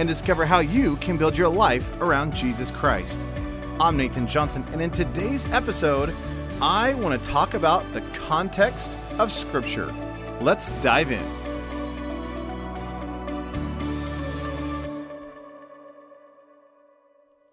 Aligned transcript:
and 0.00 0.08
discover 0.08 0.46
how 0.46 0.60
you 0.60 0.96
can 0.96 1.18
build 1.18 1.36
your 1.36 1.50
life 1.50 1.86
around 2.00 2.34
Jesus 2.34 2.70
Christ. 2.70 3.20
I'm 3.78 3.98
Nathan 3.98 4.26
Johnson, 4.26 4.64
and 4.72 4.80
in 4.80 4.90
today's 4.90 5.44
episode, 5.48 6.16
I 6.58 6.94
want 6.94 7.22
to 7.22 7.30
talk 7.30 7.52
about 7.52 7.84
the 7.92 8.00
context 8.14 8.96
of 9.18 9.30
Scripture. 9.30 9.94
Let's 10.40 10.70
dive 10.80 11.12
in. 11.12 11.22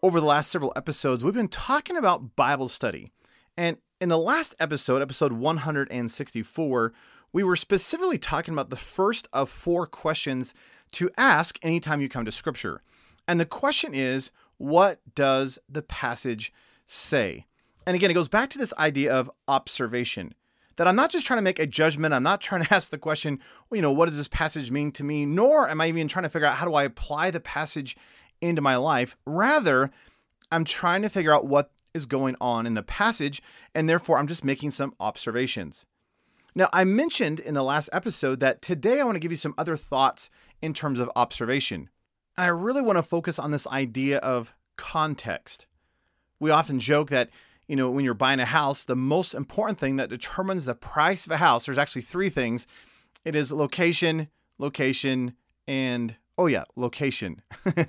Over 0.02 0.22
the 0.22 0.26
last 0.26 0.50
several 0.50 0.72
episodes, 0.78 1.26
we've 1.26 1.34
been 1.34 1.50
talking 1.50 1.98
about 1.98 2.38
Bible 2.38 2.70
study. 2.70 3.12
And 3.58 3.76
in 4.00 4.08
the 4.08 4.18
last 4.18 4.56
episode, 4.58 5.02
episode 5.02 5.34
164, 5.34 6.94
we 7.34 7.44
were 7.44 7.58
specifically 7.58 8.18
talking 8.18 8.54
about 8.54 8.70
the 8.70 8.78
first 8.78 9.28
of 9.34 9.50
four 9.50 9.86
questions 9.86 10.54
to 10.94 11.10
ask 11.18 11.60
anytime 11.62 12.02
you 12.02 12.10
come 12.10 12.26
to 12.26 12.32
Scripture. 12.32 12.82
And 13.28 13.40
the 13.40 13.46
question 13.46 13.94
is, 13.94 14.32
what 14.58 15.00
does 15.16 15.60
the 15.70 15.82
passage 15.82 16.54
say? 16.86 17.46
And 17.86 17.96
again, 17.96 18.12
it 18.12 18.16
goes 18.16 18.30
back 18.30 18.50
to 18.52 18.58
this 18.58 18.74
idea 18.78 19.14
of 19.14 19.32
observation 19.48 20.34
that 20.78 20.88
I'm 20.88 20.96
not 20.96 21.10
just 21.10 21.26
trying 21.26 21.38
to 21.38 21.44
make 21.44 21.60
a 21.60 21.66
judgment. 21.66 22.14
I'm 22.14 22.24
not 22.24 22.42
trying 22.42 22.64
to 22.64 22.74
ask 22.74 22.90
the 22.90 22.98
question, 22.98 23.40
well, 23.70 23.78
you 23.78 23.82
know, 23.82 23.92
what 23.92 24.06
does 24.06 24.18
this 24.18 24.28
passage 24.28 24.72
mean 24.72 24.92
to 24.94 25.04
me? 25.04 25.26
Nor 25.26 25.70
am 25.70 25.82
I 25.82 25.88
even 25.88 26.08
trying 26.08 26.24
to 26.24 26.30
figure 26.30 26.48
out 26.48 26.56
how 26.56 26.66
do 26.66 26.76
I 26.76 26.84
apply 26.84 27.32
the 27.32 27.40
passage 27.40 27.98
into 28.42 28.62
my 28.62 28.76
life. 28.76 29.18
Rather, 29.26 29.92
I'm 30.52 30.64
trying 30.64 31.02
to 31.02 31.10
figure 31.10 31.34
out 31.34 31.48
what 31.48 31.72
is 31.94 32.06
going 32.06 32.36
on 32.40 32.66
in 32.66 32.76
the 32.76 32.84
passage, 32.84 33.42
and 33.74 33.90
therefore 33.90 34.18
I'm 34.18 34.28
just 34.28 34.44
making 34.44 34.72
some 34.72 34.94
observations. 35.00 35.86
Now, 36.58 36.70
I 36.74 36.86
mentioned 36.86 37.40
in 37.40 37.54
the 37.54 37.62
last 37.62 37.88
episode 37.94 38.40
that 38.40 38.64
today 38.64 39.00
I 39.00 39.04
want 39.04 39.16
to 39.16 39.20
give 39.20 39.32
you 39.32 39.36
some 39.36 39.54
other 39.60 39.78
thoughts 39.78 40.32
in 40.60 40.74
terms 40.74 40.98
of 40.98 41.12
observation. 41.16 41.88
And 42.36 42.46
I 42.46 42.48
really 42.48 42.82
want 42.82 42.98
to 42.98 43.04
focus 43.04 43.38
on 43.38 43.52
this 43.52 43.68
idea 43.68 44.18
of 44.18 44.56
context. 44.76 45.68
We 46.40 46.50
often 46.50 46.80
joke 46.80 47.12
that, 47.12 47.30
you 47.68 47.76
know, 47.76 47.92
when 47.92 48.04
you're 48.04 48.16
buying 48.16 48.40
a 48.40 48.46
house, 48.46 48.84
the 48.84 48.96
most 48.96 49.36
important 49.36 49.78
thing 49.78 49.98
that 49.98 50.10
determines 50.10 50.66
the 50.66 50.74
price 50.74 51.28
of 51.28 51.32
a 51.32 51.38
house, 51.38 51.68
there's 51.68 51.78
actually 51.78 52.02
three 52.02 52.32
things. 52.32 52.66
It 53.24 53.36
is 53.36 53.52
location, 53.52 54.28
location, 54.58 55.34
and 55.68 56.16
oh 56.40 56.48
yeah, 56.48 56.64
location. 56.76 57.44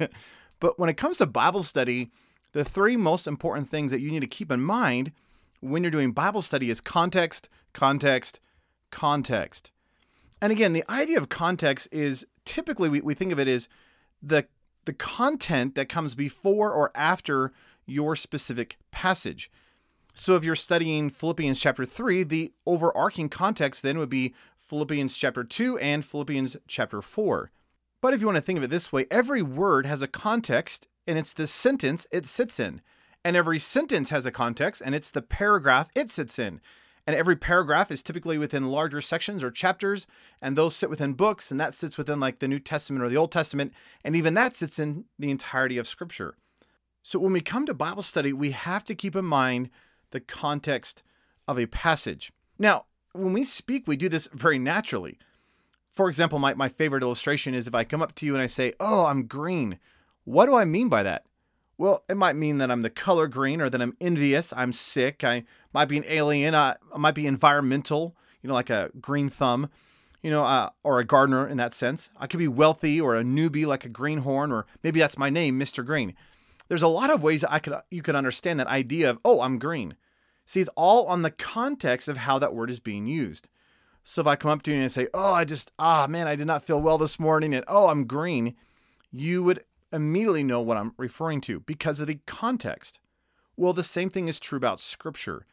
but 0.61 0.79
when 0.79 0.91
it 0.91 0.99
comes 0.99 1.17
to 1.19 1.27
Bible 1.27 1.63
study, 1.63 2.11
the 2.53 2.65
three 2.65 2.99
most 2.99 3.27
important 3.27 3.71
things 3.71 3.91
that 3.93 4.03
you 4.03 4.11
need 4.11 4.21
to 4.21 4.27
keep 4.27 4.53
in 4.53 4.61
mind 4.61 5.13
when 5.61 5.83
you're 5.83 5.91
doing 5.91 6.13
Bible 6.13 6.43
study 6.43 6.69
is 6.69 6.83
context, 6.83 7.49
context, 7.73 8.41
context. 8.91 9.71
And 10.41 10.53
again, 10.53 10.73
the 10.73 10.85
idea 10.91 11.19
of 11.19 11.29
context 11.29 11.89
is 11.91 12.27
typically 12.45 12.89
we, 12.89 13.01
we 13.01 13.15
think 13.15 13.33
of 13.33 13.39
it 13.39 13.49
as 13.49 13.69
the 14.23 14.47
the 14.85 14.93
content 14.95 15.75
that 15.75 15.91
comes 15.91 16.15
before 16.15 16.73
or 16.73 16.91
after 16.95 17.53
your 17.85 18.17
specific 18.17 18.79
passage. 18.91 19.51
So 20.15 20.35
if 20.35 20.45
you're 20.45 20.57
studying 20.57 21.11
Philippians 21.11 21.61
chapter 21.61 21.85
3, 21.85 22.23
the 22.25 22.53
overarching 22.67 23.29
context 23.29 23.83
then 23.83 23.99
would 23.99 24.09
be 24.09 24.35
Philippians 24.57 25.17
chapter 25.17 25.45
2 25.45 25.79
and 25.79 26.05
Philippians 26.05 26.57
chapter 26.67 27.03
4. 27.03 27.51
But 28.01 28.15
if 28.15 28.21
you 28.21 28.27
want 28.27 28.37
to 28.37 28.43
think 28.43 28.57
of 28.57 28.65
it 28.65 28.71
this 28.71 28.91
way, 28.91 29.07
every 29.11 29.43
word 29.43 29.87
has 29.87 30.03
a 30.03 30.09
context 30.09 30.89
and 31.07 31.19
it's 31.19 31.33
the 31.33 31.47
sentence 31.47 32.07
it 32.11 32.27
sits 32.27 32.59
in. 32.59 32.81
And 33.25 33.37
every 33.37 33.59
sentence 33.59 34.11
has 34.11 34.27
a 34.27 34.31
context 34.31 34.83
and 34.85 34.95
it's 34.95 35.11
the 35.11 35.23
paragraph 35.23 35.89
it 35.95 36.11
sits 36.11 36.39
in. 36.39 36.61
And 37.09 37.17
every 37.17 37.37
paragraph 37.37 37.91
is 37.91 38.03
typically 38.03 38.37
within 38.37 38.69
larger 38.69 39.01
sections 39.01 39.43
or 39.43 39.51
chapters, 39.51 40.07
and 40.43 40.55
those 40.55 40.77
sit 40.77 40.91
within 40.91 41.15
books, 41.15 41.51
and 41.51 41.59
that 41.59 41.73
sits 41.73 41.97
within 41.97 42.21
like 42.21 42.39
the 42.39 42.47
New 42.47 42.59
Testament 42.59 43.03
or 43.03 43.09
the 43.09 43.17
Old 43.17 43.33
Testament, 43.33 43.73
and 44.05 44.15
even 44.15 44.35
that 44.35 44.55
sits 44.55 44.79
in 44.79 45.07
the 45.19 45.31
entirety 45.31 45.79
of 45.79 45.87
Scripture. 45.87 46.35
So 47.03 47.19
when 47.19 47.33
we 47.33 47.41
come 47.41 47.65
to 47.65 47.73
Bible 47.73 48.03
study, 48.03 48.35
we 48.35 48.51
have 48.51 48.85
to 48.85 48.95
keep 48.95 49.17
in 49.17 49.25
mind 49.25 49.71
the 50.11 50.21
context 50.21 51.03
of 51.49 51.59
a 51.59 51.65
passage. 51.65 52.31
Now, 52.59 52.85
when 53.15 53.33
we 53.33 53.43
speak, 53.43 53.89
we 53.89 53.97
do 53.97 54.11
this 54.11 54.29
very 54.35 54.59
naturally. 54.59 55.17
For 55.91 56.11
example, 56.11 56.39
my, 56.39 56.53
my 56.53 56.69
favorite 56.69 57.03
illustration 57.03 57.55
is 57.55 57.67
if 57.67 57.75
I 57.75 57.85
come 57.85 58.03
up 58.03 58.15
to 58.17 58.27
you 58.27 58.35
and 58.35 58.43
I 58.43 58.47
say, 58.47 58.75
Oh, 58.81 59.07
I'm 59.07 59.23
green. 59.23 59.79
What 60.25 60.45
do 60.45 60.57
I 60.57 60.67
mean 60.67 60.91
by 60.91 61.03
that? 61.05 61.25
Well, 61.79 62.03
it 62.09 62.17
might 62.17 62.35
mean 62.35 62.59
that 62.59 62.73
I'm 62.73 62.83
the 62.83 62.91
color 62.91 63.29
green 63.29 63.61
or 63.61 63.71
that 63.71 63.81
I'm 63.81 63.97
envious, 64.01 64.53
I'm 64.57 64.73
sick, 64.73 65.23
I 65.23 65.45
might 65.73 65.87
be 65.87 65.97
an 65.97 66.05
alien, 66.09 66.53
I, 66.53 66.75
might 66.97 67.15
be 67.15 67.27
environmental, 67.27 68.17
you 68.43 68.49
know, 68.49 68.55
like 68.55 68.69
a 68.69 68.91
green 69.01 69.29
thumb, 69.29 69.71
you 70.21 70.31
know, 70.31 70.45
uh, 70.45 70.71
or 70.83 70.99
a 70.99 71.05
gardener 71.05 71.47
in 71.47 71.57
that 71.59 71.73
sense. 71.73 72.11
I 72.19 72.27
could 72.27 72.39
be 72.39 72.49
wealthy 72.49 73.01
or 73.01 73.15
a 73.15 73.23
newbie 73.23 73.65
like 73.65 73.85
a 73.85 73.89
greenhorn, 73.89 74.51
or 74.51 74.67
maybe 74.83 74.99
that's 74.99 75.17
my 75.17 75.31
name, 75.31 75.59
Mr. 75.59 75.87
Green. 75.87 76.15
There's 76.67 76.83
a 76.83 76.89
lot 76.89 77.11
of 77.11 77.23
ways 77.23 77.45
I 77.45 77.61
could 77.61 77.75
you 77.91 78.03
could 78.03 78.17
understand 78.17 78.59
that 78.59 78.67
idea 78.67 79.09
of, 79.09 79.21
oh, 79.25 79.41
I'm 79.41 79.61
green. 79.61 79.95
See, 80.47 80.61
it's 80.61 80.71
all 80.75 81.07
on 81.07 81.23
the 81.23 81.31
context 81.31 82.09
of 82.09 82.17
how 82.17 82.41
that 82.41 82.55
word 82.55 82.71
is 82.71 82.81
being 82.81 83.07
used. 83.07 83.49
So 84.03 84.23
if 84.23 84.27
I 84.27 84.37
come 84.37 84.51
up 84.51 84.63
to 84.63 84.73
you 84.73 84.81
and 84.81 84.91
say, 84.91 85.07
oh, 85.15 85.33
I 85.33 85.45
just, 85.45 85.71
ah, 85.79 86.07
man, 86.09 86.27
I 86.27 86.35
did 86.35 86.47
not 86.47 86.63
feel 86.63 86.81
well 86.81 86.99
this 86.99 87.21
morning, 87.21 87.55
and 87.55 87.65
oh, 87.69 87.89
I'm 87.89 88.07
green, 88.07 88.57
you 89.13 89.43
would 89.45 89.63
immediately 89.93 90.45
know 90.45 90.61
what 90.61 90.77
I'm 90.77 90.93
referring 90.97 91.41
to 91.43 91.61
because 91.61 92.01
of 92.01 92.07
the 92.07 92.21
context. 92.27 93.01
Well, 93.57 93.73
the 93.73 93.83
same 93.83 94.11
thing 94.11 94.29
is 94.29 94.39
true 94.39 94.57
about 94.57 94.81
Scripture. 94.81 95.47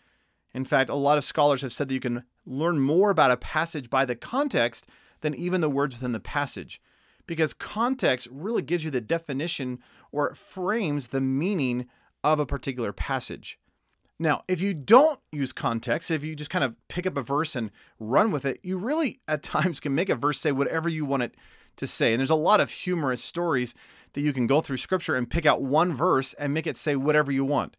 In 0.53 0.65
fact, 0.65 0.89
a 0.89 0.95
lot 0.95 1.17
of 1.17 1.23
scholars 1.23 1.61
have 1.63 1.73
said 1.73 1.89
that 1.89 1.93
you 1.93 1.99
can 1.99 2.23
learn 2.45 2.79
more 2.79 3.09
about 3.09 3.31
a 3.31 3.37
passage 3.37 3.89
by 3.89 4.05
the 4.05 4.15
context 4.15 4.87
than 5.21 5.35
even 5.35 5.61
the 5.61 5.69
words 5.69 5.95
within 5.95 6.11
the 6.11 6.19
passage, 6.19 6.81
because 7.27 7.53
context 7.53 8.27
really 8.31 8.61
gives 8.61 8.85
you 8.85 8.91
the 8.91 9.01
definition 9.01 9.79
or 10.11 10.33
frames 10.35 11.07
the 11.07 11.21
meaning 11.21 11.87
of 12.23 12.39
a 12.39 12.45
particular 12.45 12.93
passage. 12.93 13.59
Now, 14.17 14.43
if 14.47 14.61
you 14.61 14.73
don't 14.73 15.19
use 15.31 15.51
context, 15.51 16.09
if 16.09 16.23
you 16.23 16.35
just 16.35 16.49
kind 16.49 16.63
of 16.63 16.75
pick 16.87 17.05
up 17.05 17.17
a 17.17 17.21
verse 17.21 17.55
and 17.55 17.69
run 17.99 18.31
with 18.31 18.45
it, 18.45 18.59
you 18.63 18.77
really 18.77 19.19
at 19.27 19.43
times 19.43 19.79
can 19.79 19.93
make 19.93 20.09
a 20.09 20.15
verse 20.15 20.39
say 20.39 20.51
whatever 20.51 20.87
you 20.87 21.05
want 21.05 21.23
it 21.23 21.35
to 21.77 21.87
say. 21.87 22.13
And 22.13 22.19
there's 22.19 22.29
a 22.29 22.35
lot 22.35 22.61
of 22.61 22.71
humorous 22.71 23.23
stories 23.23 23.75
that 24.15 24.21
you 24.21 24.33
can 24.33 24.47
go 24.47 24.61
through 24.61 24.77
scripture 24.77 25.15
and 25.15 25.29
pick 25.29 25.45
out 25.45 25.61
one 25.61 25.93
verse 25.93 26.33
and 26.35 26.53
make 26.53 26.65
it 26.65 26.77
say 26.77 26.95
whatever 26.95 27.31
you 27.33 27.43
want. 27.43 27.75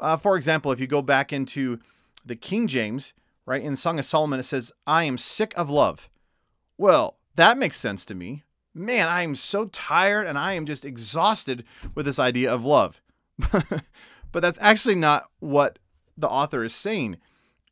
Uh, 0.00 0.16
for 0.16 0.34
example, 0.34 0.72
if 0.72 0.80
you 0.80 0.86
go 0.86 1.02
back 1.02 1.30
into 1.30 1.78
the 2.24 2.34
King 2.34 2.66
James, 2.66 3.12
right, 3.44 3.62
in 3.62 3.76
Song 3.76 3.98
of 3.98 4.06
Solomon, 4.06 4.40
it 4.40 4.44
says, 4.44 4.72
I 4.86 5.04
am 5.04 5.18
sick 5.18 5.52
of 5.56 5.68
love. 5.68 6.08
Well, 6.78 7.18
that 7.36 7.58
makes 7.58 7.76
sense 7.76 8.06
to 8.06 8.14
me. 8.14 8.44
Man, 8.74 9.08
I 9.08 9.22
am 9.22 9.34
so 9.34 9.66
tired 9.66 10.26
and 10.26 10.38
I 10.38 10.54
am 10.54 10.64
just 10.64 10.86
exhausted 10.86 11.64
with 11.94 12.06
this 12.06 12.18
idea 12.18 12.50
of 12.50 12.64
love. 12.64 13.02
but 14.32 14.40
that's 14.40 14.58
actually 14.62 14.94
not 14.94 15.28
what 15.38 15.78
the 16.16 16.28
author 16.28 16.64
is 16.64 16.74
saying. 16.74 17.18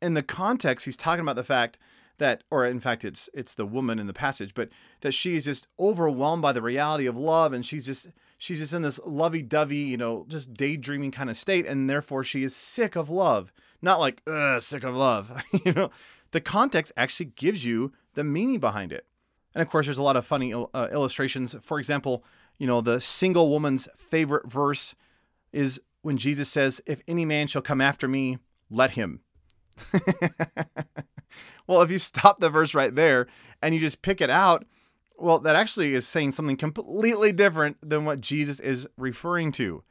In 0.03 0.13
the 0.13 0.23
context, 0.23 0.85
he's 0.85 0.97
talking 0.97 1.21
about 1.21 1.35
the 1.35 1.43
fact 1.43 1.79
that, 2.17 2.43
or 2.49 2.65
in 2.65 2.79
fact, 2.79 3.05
it's 3.05 3.29
it's 3.33 3.53
the 3.53 3.65
woman 3.65 3.99
in 3.99 4.07
the 4.07 4.13
passage, 4.13 4.53
but 4.53 4.69
that 5.01 5.13
she 5.13 5.35
is 5.35 5.45
just 5.45 5.67
overwhelmed 5.79 6.41
by 6.41 6.51
the 6.51 6.61
reality 6.61 7.05
of 7.05 7.15
love, 7.15 7.53
and 7.53 7.65
she's 7.65 7.85
just 7.85 8.07
she's 8.37 8.59
just 8.59 8.73
in 8.73 8.81
this 8.81 8.99
lovey-dovey, 9.05 9.77
you 9.77 9.97
know, 9.97 10.25
just 10.27 10.53
daydreaming 10.53 11.11
kind 11.11 11.29
of 11.29 11.37
state, 11.37 11.65
and 11.65 11.89
therefore 11.89 12.23
she 12.23 12.43
is 12.43 12.55
sick 12.55 12.95
of 12.95 13.09
love. 13.09 13.51
Not 13.81 13.99
like, 13.99 14.21
ugh, 14.27 14.61
sick 14.61 14.83
of 14.83 14.95
love. 14.95 15.43
you 15.65 15.73
know, 15.73 15.91
the 16.31 16.41
context 16.41 16.91
actually 16.97 17.27
gives 17.35 17.63
you 17.63 17.93
the 18.15 18.23
meaning 18.23 18.59
behind 18.59 18.91
it. 18.91 19.05
And 19.53 19.61
of 19.61 19.69
course, 19.69 19.85
there's 19.87 19.97
a 19.97 20.03
lot 20.03 20.17
of 20.17 20.25
funny 20.25 20.53
uh, 20.53 20.87
illustrations. 20.91 21.55
For 21.61 21.79
example, 21.79 22.23
you 22.57 22.67
know, 22.67 22.81
the 22.81 22.99
single 22.99 23.49
woman's 23.49 23.87
favorite 23.97 24.51
verse 24.51 24.95
is 25.51 25.81
when 26.01 26.17
Jesus 26.17 26.49
says, 26.49 26.81
If 26.85 27.01
any 27.07 27.25
man 27.25 27.47
shall 27.47 27.61
come 27.61 27.81
after 27.81 28.07
me, 28.07 28.39
let 28.69 28.91
him. 28.91 29.21
well, 31.67 31.81
if 31.81 31.91
you 31.91 31.97
stop 31.99 32.39
the 32.39 32.49
verse 32.49 32.73
right 32.73 32.93
there 32.93 33.27
and 33.61 33.75
you 33.75 33.81
just 33.81 34.01
pick 34.01 34.21
it 34.21 34.29
out, 34.29 34.65
well, 35.17 35.39
that 35.39 35.55
actually 35.55 35.93
is 35.93 36.07
saying 36.07 36.31
something 36.31 36.57
completely 36.57 37.31
different 37.31 37.77
than 37.87 38.05
what 38.05 38.21
Jesus 38.21 38.59
is 38.59 38.87
referring 38.97 39.51
to, 39.53 39.83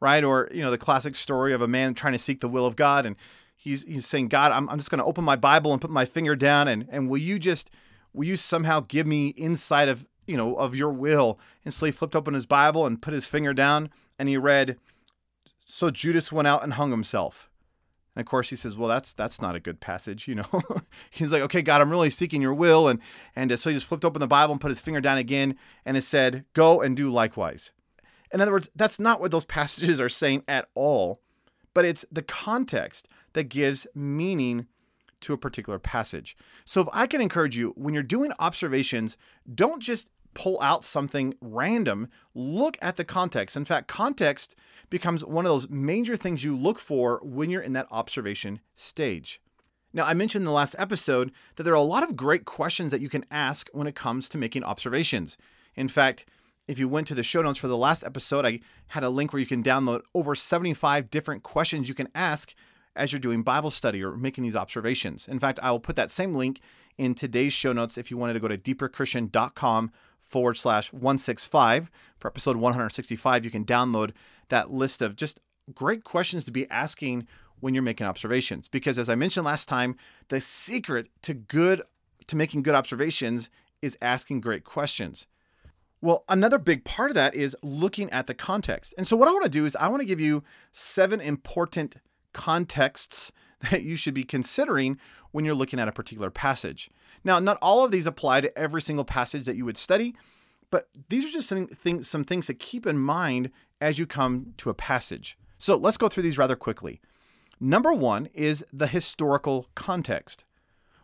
right? 0.00 0.22
Or, 0.22 0.50
you 0.52 0.62
know, 0.62 0.70
the 0.70 0.78
classic 0.78 1.16
story 1.16 1.52
of 1.52 1.62
a 1.62 1.68
man 1.68 1.94
trying 1.94 2.12
to 2.12 2.18
seek 2.18 2.40
the 2.40 2.48
will 2.48 2.66
of 2.66 2.76
God 2.76 3.06
and 3.06 3.16
he's, 3.56 3.84
he's 3.84 4.06
saying, 4.06 4.28
God, 4.28 4.52
I'm, 4.52 4.68
I'm 4.68 4.78
just 4.78 4.90
going 4.90 4.98
to 4.98 5.04
open 5.04 5.24
my 5.24 5.36
Bible 5.36 5.72
and 5.72 5.80
put 5.80 5.90
my 5.90 6.04
finger 6.04 6.36
down 6.36 6.68
and, 6.68 6.86
and 6.90 7.08
will 7.08 7.18
you 7.18 7.38
just, 7.38 7.70
will 8.12 8.26
you 8.26 8.36
somehow 8.36 8.80
give 8.80 9.06
me 9.06 9.28
insight 9.28 9.88
of, 9.88 10.06
you 10.26 10.36
know, 10.36 10.54
of 10.56 10.76
your 10.76 10.92
will? 10.92 11.38
And 11.64 11.72
so 11.72 11.86
he 11.86 11.92
flipped 11.92 12.14
open 12.14 12.34
his 12.34 12.46
Bible 12.46 12.84
and 12.84 13.00
put 13.00 13.14
his 13.14 13.26
finger 13.26 13.54
down 13.54 13.88
and 14.18 14.28
he 14.28 14.36
read, 14.36 14.76
So 15.64 15.90
Judas 15.90 16.30
went 16.30 16.48
out 16.48 16.62
and 16.62 16.74
hung 16.74 16.90
himself. 16.90 17.48
And 18.16 18.22
of 18.22 18.26
course, 18.26 18.48
he 18.48 18.56
says, 18.56 18.78
"Well, 18.78 18.88
that's 18.88 19.12
that's 19.12 19.42
not 19.42 19.54
a 19.54 19.60
good 19.60 19.78
passage, 19.78 20.26
you 20.26 20.34
know." 20.34 20.62
He's 21.10 21.32
like, 21.32 21.42
"Okay, 21.42 21.60
God, 21.60 21.82
I'm 21.82 21.90
really 21.90 22.08
seeking 22.08 22.40
Your 22.40 22.54
will," 22.54 22.88
and 22.88 22.98
and 23.36 23.52
uh, 23.52 23.56
so 23.56 23.68
he 23.68 23.76
just 23.76 23.86
flipped 23.86 24.06
open 24.06 24.20
the 24.20 24.26
Bible 24.26 24.52
and 24.52 24.60
put 24.60 24.70
his 24.70 24.80
finger 24.80 25.02
down 25.02 25.18
again, 25.18 25.56
and 25.84 25.98
it 25.98 26.02
said, 26.02 26.46
"Go 26.54 26.80
and 26.80 26.96
do 26.96 27.10
likewise." 27.10 27.72
In 28.32 28.40
other 28.40 28.52
words, 28.52 28.70
that's 28.74 28.98
not 28.98 29.20
what 29.20 29.30
those 29.30 29.44
passages 29.58 30.00
are 30.00 30.08
saying 30.08 30.44
at 30.48 30.68
all, 30.74 31.20
but 31.74 31.84
it's 31.84 32.06
the 32.10 32.22
context 32.22 33.06
that 33.34 33.44
gives 33.44 33.86
meaning 33.94 34.66
to 35.20 35.34
a 35.34 35.38
particular 35.38 35.78
passage. 35.78 36.36
So, 36.64 36.80
if 36.80 36.88
I 36.94 37.06
can 37.06 37.20
encourage 37.20 37.56
you, 37.56 37.74
when 37.76 37.92
you're 37.92 38.02
doing 38.02 38.32
observations, 38.38 39.18
don't 39.54 39.82
just 39.82 40.08
pull 40.36 40.60
out 40.60 40.84
something 40.84 41.32
random. 41.40 42.08
Look 42.34 42.76
at 42.82 42.96
the 42.96 43.04
context. 43.04 43.56
In 43.56 43.64
fact, 43.64 43.88
context 43.88 44.54
becomes 44.90 45.24
one 45.24 45.46
of 45.46 45.50
those 45.50 45.70
major 45.70 46.14
things 46.14 46.44
you 46.44 46.54
look 46.54 46.78
for 46.78 47.20
when 47.24 47.48
you're 47.48 47.62
in 47.62 47.72
that 47.72 47.88
observation 47.90 48.60
stage. 48.74 49.40
Now, 49.94 50.04
I 50.04 50.12
mentioned 50.12 50.42
in 50.42 50.46
the 50.46 50.52
last 50.52 50.76
episode 50.78 51.32
that 51.54 51.62
there 51.62 51.72
are 51.72 51.76
a 51.76 51.80
lot 51.80 52.02
of 52.02 52.16
great 52.16 52.44
questions 52.44 52.90
that 52.92 53.00
you 53.00 53.08
can 53.08 53.24
ask 53.30 53.70
when 53.72 53.86
it 53.86 53.94
comes 53.94 54.28
to 54.28 54.36
making 54.36 54.62
observations. 54.62 55.38
In 55.74 55.88
fact, 55.88 56.26
if 56.68 56.78
you 56.78 56.86
went 56.86 57.06
to 57.06 57.14
the 57.14 57.22
show 57.22 57.40
notes 57.40 57.58
for 57.58 57.68
the 57.68 57.76
last 57.76 58.04
episode, 58.04 58.44
I 58.44 58.60
had 58.88 59.04
a 59.04 59.08
link 59.08 59.32
where 59.32 59.40
you 59.40 59.46
can 59.46 59.62
download 59.62 60.02
over 60.14 60.34
75 60.34 61.10
different 61.10 61.44
questions 61.44 61.88
you 61.88 61.94
can 61.94 62.08
ask 62.14 62.54
as 62.94 63.10
you're 63.10 63.20
doing 63.20 63.42
Bible 63.42 63.70
study 63.70 64.02
or 64.02 64.18
making 64.18 64.44
these 64.44 64.56
observations. 64.56 65.28
In 65.28 65.38
fact, 65.38 65.58
I 65.62 65.70
will 65.70 65.80
put 65.80 65.96
that 65.96 66.10
same 66.10 66.34
link 66.34 66.60
in 66.98 67.14
today's 67.14 67.52
show 67.54 67.72
notes 67.72 67.96
if 67.96 68.10
you 68.10 68.18
wanted 68.18 68.34
to 68.34 68.40
go 68.40 68.48
to 68.48 68.58
deeperchristian.com 68.58 69.92
forward 70.26 70.58
slash 70.58 70.92
165 70.92 71.90
for 72.18 72.28
episode 72.28 72.56
165. 72.56 73.44
You 73.44 73.50
can 73.50 73.64
download 73.64 74.12
that 74.48 74.72
list 74.72 75.02
of 75.02 75.16
just 75.16 75.40
great 75.74 76.04
questions 76.04 76.44
to 76.44 76.50
be 76.50 76.68
asking 76.70 77.26
when 77.60 77.74
you're 77.74 77.82
making 77.82 78.06
observations. 78.06 78.68
Because 78.68 78.98
as 78.98 79.08
I 79.08 79.14
mentioned 79.14 79.46
last 79.46 79.68
time, 79.68 79.96
the 80.28 80.40
secret 80.40 81.08
to 81.22 81.34
good 81.34 81.82
to 82.26 82.36
making 82.36 82.62
good 82.62 82.74
observations 82.74 83.50
is 83.80 83.96
asking 84.02 84.40
great 84.40 84.64
questions. 84.64 85.26
Well, 86.00 86.24
another 86.28 86.58
big 86.58 86.84
part 86.84 87.10
of 87.10 87.14
that 87.14 87.34
is 87.34 87.56
looking 87.62 88.10
at 88.10 88.26
the 88.26 88.34
context. 88.34 88.94
And 88.98 89.06
so 89.06 89.16
what 89.16 89.28
I 89.28 89.32
want 89.32 89.44
to 89.44 89.50
do 89.50 89.64
is 89.64 89.76
I 89.76 89.88
want 89.88 90.00
to 90.00 90.06
give 90.06 90.20
you 90.20 90.44
seven 90.72 91.20
important 91.20 91.96
contexts 92.32 93.32
that 93.70 93.82
you 93.82 93.96
should 93.96 94.14
be 94.14 94.24
considering 94.24 94.98
when 95.32 95.44
you're 95.44 95.54
looking 95.54 95.78
at 95.78 95.88
a 95.88 95.92
particular 95.92 96.30
passage. 96.30 96.90
Now, 97.24 97.38
not 97.38 97.58
all 97.60 97.84
of 97.84 97.90
these 97.90 98.06
apply 98.06 98.40
to 98.42 98.58
every 98.58 98.82
single 98.82 99.04
passage 99.04 99.44
that 99.44 99.56
you 99.56 99.64
would 99.64 99.78
study, 99.78 100.14
but 100.70 100.88
these 101.08 101.24
are 101.24 101.30
just 101.30 101.48
some 101.48 101.66
things, 101.66 102.08
some 102.08 102.24
things 102.24 102.46
to 102.46 102.54
keep 102.54 102.86
in 102.86 102.98
mind 102.98 103.50
as 103.80 103.98
you 103.98 104.06
come 104.06 104.54
to 104.58 104.70
a 104.70 104.74
passage. 104.74 105.38
So 105.58 105.76
let's 105.76 105.96
go 105.96 106.08
through 106.08 106.24
these 106.24 106.38
rather 106.38 106.56
quickly. 106.56 107.00
Number 107.58 107.92
one 107.92 108.26
is 108.34 108.64
the 108.72 108.86
historical 108.86 109.68
context. 109.74 110.44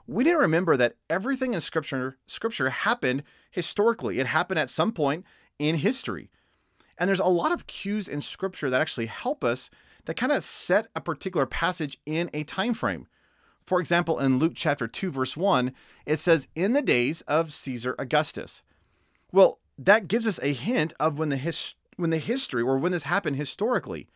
We 0.07 0.25
need 0.25 0.31
to 0.31 0.39
remember 0.39 0.77
that 0.77 0.97
everything 1.09 1.55
in 1.55 1.61
scripture, 1.61 2.19
scripture 2.27 2.71
happened 2.71 3.23
historically. 3.51 4.19
It 4.19 4.27
happened 4.27 4.59
at 4.59 4.69
some 4.69 4.93
point 4.93 5.25
in 5.59 5.77
history. 5.77 6.31
And 6.99 7.09
there's 7.09 7.21
a 7.21 7.25
lot 7.25 7.53
of 7.53 7.67
cues 7.67 8.09
in 8.09 8.21
scripture 8.21 8.69
that 8.69 8.81
actually 8.81 9.07
help 9.07 9.43
us 9.43 9.71
that 10.05 10.17
kind 10.17 10.33
of 10.33 10.43
set 10.43 10.89
a 10.95 11.01
particular 11.01 11.47
passage 11.47 11.99
in 12.07 12.31
a 12.33 12.45
time 12.45 12.75
frame. 12.75 13.07
For 13.65 13.79
example, 13.81 14.19
in 14.19 14.39
Luke 14.39 14.53
chapter 14.55 14.89
2 14.89 15.11
verse 15.11 15.37
1, 15.37 15.73
it 16.07 16.17
says 16.17 16.49
in 16.55 16.73
the 16.73 16.83
days 16.83 17.21
of 17.23 17.53
Caesar 17.53 17.95
Augustus. 17.99 18.63
Well, 19.31 19.61
that 19.79 20.09
gives 20.09 20.27
us 20.27 20.39
a 20.43 20.53
hint 20.53 20.93
of 21.01 21.19
when 21.19 21.29
the 21.29 21.37
his, 21.37 21.75
when 21.97 22.11
the 22.11 22.19
history 22.19 22.63
or 22.63 22.79
when 22.79 22.93
this 22.93 23.05
happened 23.05 23.37
historically. 23.37 24.09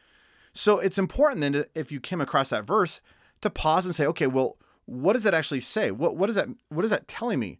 So 0.53 0.79
it's 0.79 0.99
important 0.99 1.41
then 1.41 1.53
to, 1.53 1.69
if 1.75 1.93
you 1.93 2.01
came 2.01 2.21
across 2.21 2.51
that 2.51 2.65
verse 2.65 3.01
to 3.43 3.51
pause 3.51 3.87
and 3.87 3.95
say, 3.95 4.07
okay, 4.07 4.27
well, 4.27 4.57
what 4.87 5.13
does 5.13 5.25
that 5.25 5.35
actually 5.35 5.61
say? 5.61 5.91
What 5.91 6.17
what 6.17 6.31
is 6.31 6.37
that 6.37 6.49
what 6.69 6.85
is 6.85 6.91
that 6.91 7.09
telling 7.09 7.41
me? 7.41 7.59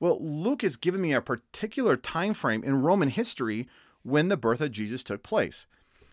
Well, 0.00 0.18
Luke 0.20 0.62
is 0.62 0.76
giving 0.76 1.00
me 1.00 1.12
a 1.12 1.20
particular 1.20 1.96
time 1.96 2.34
frame 2.34 2.62
in 2.62 2.82
Roman 2.82 3.08
history 3.08 3.68
when 4.04 4.28
the 4.28 4.36
birth 4.36 4.60
of 4.60 4.70
Jesus 4.70 5.02
took 5.02 5.22
place. 5.22 5.66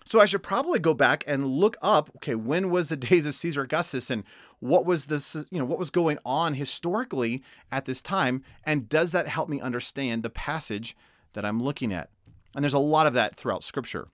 So 0.06 0.20
I 0.20 0.26
should 0.26 0.44
probably 0.44 0.80
go 0.80 0.94
back 0.94 1.24
and 1.26 1.48
look 1.48 1.78
up, 1.82 2.12
okay, 2.18 2.36
when 2.36 2.70
was 2.70 2.90
the 2.90 2.96
days 2.98 3.26
of 3.26 3.34
Caesar 3.34 3.64
Augustus 3.64 4.10
and 4.10 4.24
what 4.60 4.86
was 4.86 5.08
this, 5.08 5.36
you 5.52 5.60
know, 5.60 5.66
what 5.66 5.80
was 5.80 5.90
going 5.90 6.20
on 6.26 6.54
historically 6.54 7.44
at 7.72 7.86
this 7.86 8.02
time 8.02 8.44
and 8.64 8.88
does 8.88 9.12
that 9.12 9.28
help 9.28 9.50
me 9.50 9.60
understand 9.60 10.24
the 10.24 10.30
passage 10.30 10.96
that 11.34 11.46
I'm 11.46 11.62
looking 11.62 11.92
at? 11.92 12.10
And 12.56 12.64
there's 12.64 12.74
a 12.74 12.80
lot 12.80 13.08
of 13.08 13.14
that 13.14 13.36
throughout 13.36 13.64
scripture. 13.64 14.08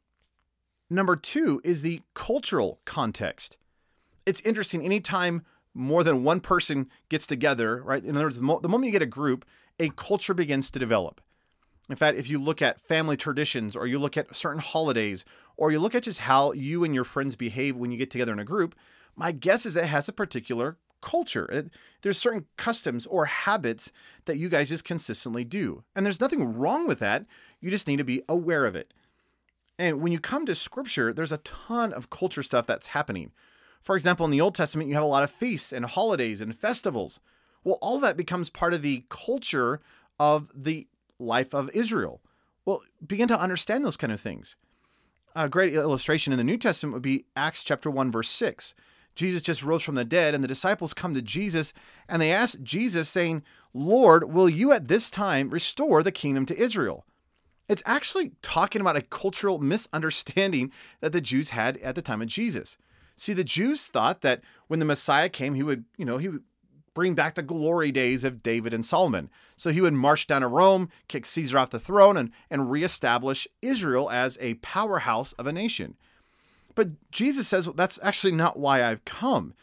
Number 0.90 1.16
2 1.16 1.62
is 1.64 1.84
the 1.84 2.02
cultural 2.14 2.82
context. 2.86 3.58
It's 4.26 4.42
interesting 4.42 4.84
anytime 4.84 5.44
more 5.74 6.04
than 6.04 6.24
one 6.24 6.42
person 6.42 6.90
gets 7.10 7.26
together, 7.26 7.82
right? 7.82 8.04
In 8.04 8.16
other 8.16 8.26
words, 8.26 8.36
the 8.36 8.42
moment 8.42 8.86
you 8.86 8.92
get 8.92 9.02
a 9.02 9.06
group, 9.06 9.46
a 9.80 9.90
culture 9.90 10.34
begins 10.34 10.70
to 10.72 10.80
develop. 10.80 11.22
In 11.92 11.98
fact, 11.98 12.18
if 12.18 12.30
you 12.30 12.40
look 12.40 12.62
at 12.62 12.80
family 12.80 13.18
traditions 13.18 13.76
or 13.76 13.86
you 13.86 14.00
look 14.00 14.16
at 14.16 14.34
certain 14.34 14.62
holidays 14.62 15.26
or 15.58 15.72
you 15.72 15.80
look 15.80 15.94
at 15.94 16.04
just 16.04 16.20
how 16.20 16.54
you 16.54 16.86
and 16.86 16.96
your 16.96 17.04
friends 17.04 17.36
behave 17.36 17.76
when 17.76 17.92
you 17.92 17.98
get 17.98 18.10
together 18.10 18.32
in 18.32 18.40
a 18.40 18.46
group, 18.46 18.76
my 19.16 19.34
guess 19.34 19.66
is 19.66 19.76
it 19.76 19.86
has 19.86 20.08
a 20.08 20.14
particular 20.14 20.78
culture. 21.02 21.46
It, 21.52 21.70
there's 22.02 22.18
certain 22.18 22.46
customs 22.56 23.06
or 23.06 23.26
habits 23.26 23.92
that 24.24 24.38
you 24.38 24.48
guys 24.48 24.70
just 24.70 24.86
consistently 24.86 25.44
do. 25.44 25.84
And 25.94 26.06
there's 26.06 26.22
nothing 26.22 26.58
wrong 26.58 26.88
with 26.88 27.00
that. 27.00 27.26
You 27.60 27.70
just 27.70 27.88
need 27.88 27.98
to 27.98 28.06
be 28.06 28.22
aware 28.30 28.66
of 28.66 28.76
it. 28.76 28.94
And 29.78 30.00
when 30.00 30.14
you 30.14 30.20
come 30.20 30.46
to 30.46 30.56
scripture, 30.56 31.12
there's 31.12 31.32
a 31.32 31.40
ton 31.40 31.92
of 31.92 32.10
culture 32.10 32.44
stuff 32.44 32.68
that's 32.68 32.88
happening. 32.88 33.32
For 33.82 33.96
example, 33.96 34.26
in 34.26 34.32
the 34.32 34.42
Old 34.42 34.56
Testament, 34.56 34.88
you 34.88 34.94
have 34.94 35.04
a 35.04 35.08
lot 35.08 35.24
of 35.24 35.32
feasts 35.32 35.74
and 35.74 35.86
holidays 35.86 36.40
and 36.40 36.56
festivals. 36.56 37.20
Well, 37.64 37.80
all 37.82 38.00
that 38.00 38.16
becomes 38.16 38.50
part 38.50 38.74
of 38.74 38.82
the 38.82 39.06
culture 39.10 39.82
of 40.20 40.52
the 40.56 40.88
life 41.22 41.54
of 41.54 41.70
Israel. 41.74 42.22
Well, 42.66 42.82
begin 43.06 43.28
to 43.30 43.40
understand 43.40 43.86
those 43.86 43.98
kind 43.98 44.12
of 44.12 44.20
things 44.20 44.56
a 45.36 45.50
great 45.50 45.74
illustration 45.74 46.34
in 46.34 46.38
the 46.38 46.44
New 46.44 46.58
Testament 46.58 46.94
would 46.94 47.02
be 47.02 47.26
Acts 47.36 47.64
chapter 47.64 47.90
1 47.90 48.12
verse 48.12 48.30
6. 48.30 48.74
Jesus 49.16 49.42
just 49.42 49.64
rose 49.64 49.84
from 49.84 49.96
the 49.96 50.06
dead 50.06 50.34
and 50.34 50.44
the 50.44 50.48
disciples 50.48 50.94
come 50.94 51.14
to 51.14 51.22
Jesus 51.22 51.74
and 52.08 52.22
they 52.22 52.32
ask 52.32 52.62
Jesus 52.62 53.10
saying, 53.10 53.44
"Lord, 53.74 54.32
will 54.32 54.50
you 54.50 54.72
at 54.72 54.88
this 54.88 55.10
time 55.10 55.50
restore 55.50 56.02
the 56.02 56.12
kingdom 56.12 56.46
to 56.48 56.58
Israel?" 56.58 57.06
It's 57.68 57.84
actually 57.86 58.34
talking 58.42 58.82
about 58.82 58.98
a 58.98 59.02
cultural 59.02 59.60
misunderstanding 59.60 60.72
that 61.00 61.12
the 61.12 61.22
Jews 61.22 61.50
had 61.50 61.78
at 61.78 61.96
the 61.96 62.02
time 62.02 62.22
of 62.22 62.28
Jesus. 62.28 62.78
See, 63.16 63.34
the 63.34 63.44
Jews 63.44 63.88
thought 63.88 64.22
that 64.22 64.42
when 64.68 64.80
the 64.80 64.86
Messiah 64.86 65.30
came, 65.30 65.54
he 65.54 65.64
would, 65.64 65.86
you 65.98 66.06
know, 66.06 66.18
he 66.18 66.30
would 66.30 66.44
bring 66.94 67.16
back 67.16 67.36
the 67.36 67.44
glory 67.44 67.92
days 67.92 68.24
of 68.24 68.44
David 68.44 68.74
and 68.74 68.86
Solomon. 68.86 69.30
So 69.56 69.70
he 69.70 69.82
would 69.82 69.94
march 69.94 70.28
down 70.28 70.42
to 70.42 70.48
Rome, 70.48 70.90
kick 71.08 71.26
Caesar 71.26 71.58
off 71.58 71.70
the 71.70 71.80
throne, 71.80 72.18
and, 72.18 72.32
and 72.50 72.72
reestablish 72.72 73.48
Israel 73.62 74.10
as 74.10 74.38
a 74.42 74.56
powerhouse 74.56 75.34
of 75.34 75.48
a 75.48 75.54
nation. 75.54 75.96
But 76.76 76.90
Jesus 77.12 77.48
says, 77.48 77.70
that's 77.76 78.00
actually 78.02 78.34
not 78.34 78.58
why 78.58 78.84
I've 78.84 79.06
come. 79.06 79.54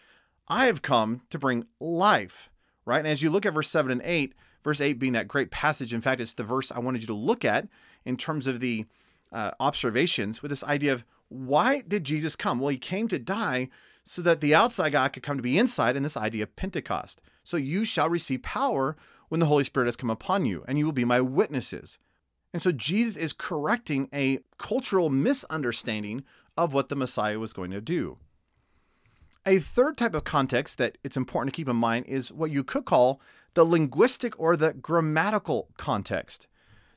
I 0.49 0.67
have 0.67 0.83
come 0.83 1.23
to 1.31 1.39
bring 1.39 1.67
life, 1.81 2.49
right? 2.85 2.99
And 2.99 3.09
as 3.09 3.23
you 3.23 3.31
look 3.31 3.45
at 3.45 3.55
verse 3.55 3.71
7 3.71 3.91
and 3.91 4.03
8, 4.03 4.35
verse 4.65 4.81
8 4.81 4.99
being 4.99 5.13
that 5.13 5.29
great 5.29 5.51
passage, 5.51 5.93
in 5.93 6.01
fact, 6.01 6.21
it's 6.21 6.35
the 6.35 6.45
verse 6.45 6.73
I 6.73 6.79
wanted 6.79 7.03
you 7.03 7.07
to 7.09 7.15
look 7.15 7.45
at 7.45 7.69
in 8.05 8.17
terms 8.17 8.47
of 8.47 8.61
the 8.61 8.87
uh, 9.33 9.51
observations 9.61 10.41
with 10.43 10.51
this 10.51 10.65
idea 10.65 10.93
of 10.93 11.05
why 11.29 11.83
did 11.87 12.05
Jesus 12.05 12.37
come? 12.37 12.59
Well, 12.59 12.71
he 12.71 12.79
came 12.79 13.09
to 13.09 13.19
die 13.19 13.69
so 14.09 14.23
that 14.23 14.41
the 14.41 14.55
outside 14.55 14.93
God 14.93 15.13
could 15.13 15.23
come 15.23 15.37
to 15.37 15.43
be 15.43 15.59
inside 15.59 15.95
in 15.95 16.03
this 16.03 16.17
idea 16.17 16.43
of 16.43 16.57
Pentecost. 16.57 17.21
So 17.45 17.59
you 17.59 17.85
shall 17.85 18.09
receive 18.09 18.43
power 18.43 18.97
when 19.29 19.39
the 19.39 19.47
Holy 19.47 19.65
Spirit 19.65 19.85
has 19.85 19.97
come 19.97 20.09
upon 20.09 20.47
you, 20.47 20.65
and 20.67 20.79
you 20.79 20.87
will 20.87 20.93
be 20.93 21.05
my 21.05 21.21
witnesses. 21.21 21.99
And 22.55 22.63
so 22.63 22.73
Jesus 22.73 23.19
is 23.19 23.33
correcting 23.35 24.09
a 24.15 24.39
cultural 24.57 25.11
misunderstanding 25.11 26.25
of 26.57 26.73
what 26.73 26.89
the 26.89 26.97
Messiah 26.97 27.39
was 27.39 27.53
going 27.53 27.71
to 27.71 27.83
do. 27.83 28.17
A 29.45 29.59
third 29.59 29.99
type 29.99 30.15
of 30.15 30.25
context 30.25 30.79
that 30.79 30.97
it's 31.05 31.17
important 31.17 31.53
to 31.53 31.57
keep 31.57 31.69
in 31.69 31.77
mind 31.77 32.07
is 32.09 32.33
what 32.33 32.51
you 32.51 32.65
could 32.65 32.87
call 32.87 33.21
the 33.53 33.65
linguistic 33.65 34.33
or 34.41 34.57
the 34.57 34.73
grammatical 34.73 35.69
context. 35.77 36.47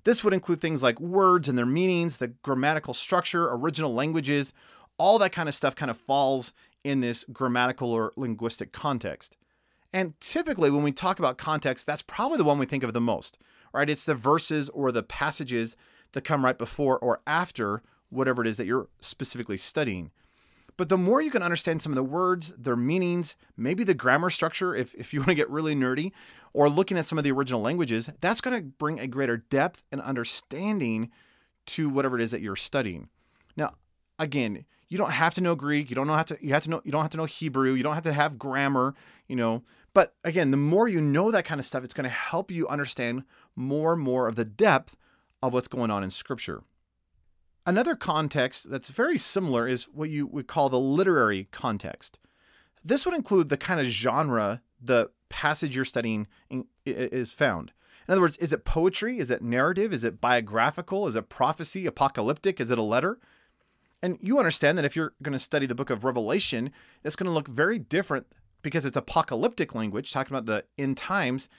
This 0.05 0.23
would 0.23 0.33
include 0.33 0.61
things 0.61 0.81
like 0.81 1.01
words 1.01 1.49
and 1.49 1.57
their 1.57 1.65
meanings, 1.65 2.17
the 2.17 2.29
grammatical 2.29 2.93
structure, 2.93 3.49
original 3.51 3.93
languages, 3.93 4.53
all 4.97 5.19
that 5.19 5.31
kind 5.31 5.49
of 5.49 5.55
stuff 5.55 5.75
kind 5.75 5.91
of 5.91 5.97
falls 5.97 6.53
in 6.83 7.01
this 7.01 7.23
grammatical 7.31 7.91
or 7.91 8.11
linguistic 8.15 8.71
context. 8.71 9.37
And 9.93 10.19
typically, 10.19 10.71
when 10.71 10.83
we 10.83 10.91
talk 10.91 11.19
about 11.19 11.37
context, 11.37 11.85
that's 11.85 12.01
probably 12.01 12.37
the 12.37 12.43
one 12.43 12.57
we 12.57 12.65
think 12.65 12.83
of 12.83 12.93
the 12.93 13.01
most, 13.01 13.37
right? 13.73 13.89
It's 13.89 14.05
the 14.05 14.15
verses 14.15 14.69
or 14.69 14.91
the 14.91 15.03
passages 15.03 15.75
that 16.13 16.23
come 16.23 16.45
right 16.45 16.57
before 16.57 16.97
or 16.99 17.21
after 17.27 17.81
whatever 18.09 18.41
it 18.41 18.47
is 18.47 18.57
that 18.57 18.65
you're 18.65 18.87
specifically 19.01 19.57
studying. 19.57 20.11
But 20.77 20.89
the 20.89 20.97
more 20.97 21.21
you 21.21 21.31
can 21.31 21.43
understand 21.43 21.81
some 21.81 21.91
of 21.91 21.97
the 21.97 22.03
words, 22.03 22.53
their 22.57 22.75
meanings, 22.75 23.35
maybe 23.57 23.83
the 23.83 23.93
grammar 23.93 24.29
structure, 24.29 24.73
if, 24.73 24.95
if 24.95 25.13
you 25.13 25.19
want 25.19 25.29
to 25.29 25.35
get 25.35 25.49
really 25.49 25.75
nerdy, 25.75 26.11
or 26.53 26.69
looking 26.69 26.97
at 26.97 27.05
some 27.05 27.17
of 27.17 27.23
the 27.23 27.31
original 27.31 27.61
languages, 27.61 28.09
that's 28.19 28.41
going 28.41 28.57
to 28.57 28.63
bring 28.63 28.99
a 28.99 29.07
greater 29.07 29.37
depth 29.37 29.83
and 29.91 30.01
understanding 30.01 31.09
to 31.67 31.89
whatever 31.89 32.17
it 32.17 32.23
is 32.23 32.31
that 32.31 32.41
you're 32.41 32.55
studying. 32.55 33.09
Now, 33.55 33.75
again, 34.17 34.65
you 34.91 34.97
don't 34.97 35.11
have 35.11 35.33
to 35.35 35.41
know 35.41 35.55
Greek. 35.55 35.89
You 35.89 35.95
don't 35.95 36.09
have 36.09 36.25
to. 36.25 36.37
You 36.41 36.51
have 36.51 36.63
to 36.63 36.69
know. 36.69 36.81
You 36.83 36.91
don't 36.91 37.01
have 37.01 37.11
to 37.11 37.17
know 37.17 37.23
Hebrew. 37.23 37.71
You 37.71 37.81
don't 37.81 37.93
have 37.93 38.03
to 38.03 38.11
have 38.11 38.37
grammar. 38.37 38.93
You 39.25 39.37
know. 39.37 39.63
But 39.93 40.15
again, 40.25 40.51
the 40.51 40.57
more 40.57 40.85
you 40.85 40.99
know 40.99 41.31
that 41.31 41.45
kind 41.45 41.59
of 41.59 41.65
stuff, 41.65 41.85
it's 41.85 41.93
going 41.93 42.03
to 42.03 42.09
help 42.09 42.51
you 42.51 42.67
understand 42.67 43.23
more 43.55 43.93
and 43.93 44.01
more 44.01 44.27
of 44.27 44.35
the 44.35 44.43
depth 44.43 44.97
of 45.41 45.53
what's 45.53 45.69
going 45.69 45.91
on 45.91 46.03
in 46.03 46.09
Scripture. 46.09 46.63
Another 47.65 47.95
context 47.95 48.69
that's 48.69 48.89
very 48.89 49.17
similar 49.17 49.65
is 49.65 49.85
what 49.85 50.09
you 50.09 50.27
would 50.27 50.47
call 50.47 50.67
the 50.67 50.79
literary 50.79 51.47
context. 51.51 52.19
This 52.83 53.05
would 53.05 53.15
include 53.15 53.47
the 53.47 53.57
kind 53.57 53.79
of 53.79 53.85
genre 53.85 54.61
the 54.81 55.09
passage 55.29 55.73
you're 55.73 55.85
studying 55.85 56.27
is 56.85 57.31
found. 57.31 57.71
In 58.07 58.11
other 58.11 58.21
words, 58.21 58.35
is 58.37 58.51
it 58.51 58.65
poetry? 58.65 59.19
Is 59.19 59.31
it 59.31 59.41
narrative? 59.41 59.93
Is 59.93 60.03
it 60.03 60.19
biographical? 60.19 61.07
Is 61.07 61.15
it 61.15 61.29
prophecy, 61.29 61.85
apocalyptic? 61.85 62.59
Is 62.59 62.71
it 62.71 62.77
a 62.77 62.83
letter? 62.83 63.19
And 64.01 64.17
you 64.21 64.39
understand 64.39 64.77
that 64.77 64.85
if 64.85 64.95
you're 64.95 65.13
going 65.21 65.33
to 65.33 65.39
study 65.39 65.65
the 65.65 65.75
book 65.75 65.89
of 65.89 66.03
Revelation, 66.03 66.71
it's 67.03 67.15
going 67.15 67.27
to 67.27 67.33
look 67.33 67.47
very 67.47 67.77
different 67.77 68.27
because 68.61 68.85
it's 68.85 68.97
apocalyptic 68.97 69.75
language, 69.75 70.11
talking 70.11 70.35
about 70.35 70.45
the 70.45 70.65
end 70.77 70.97
times, 70.97 71.49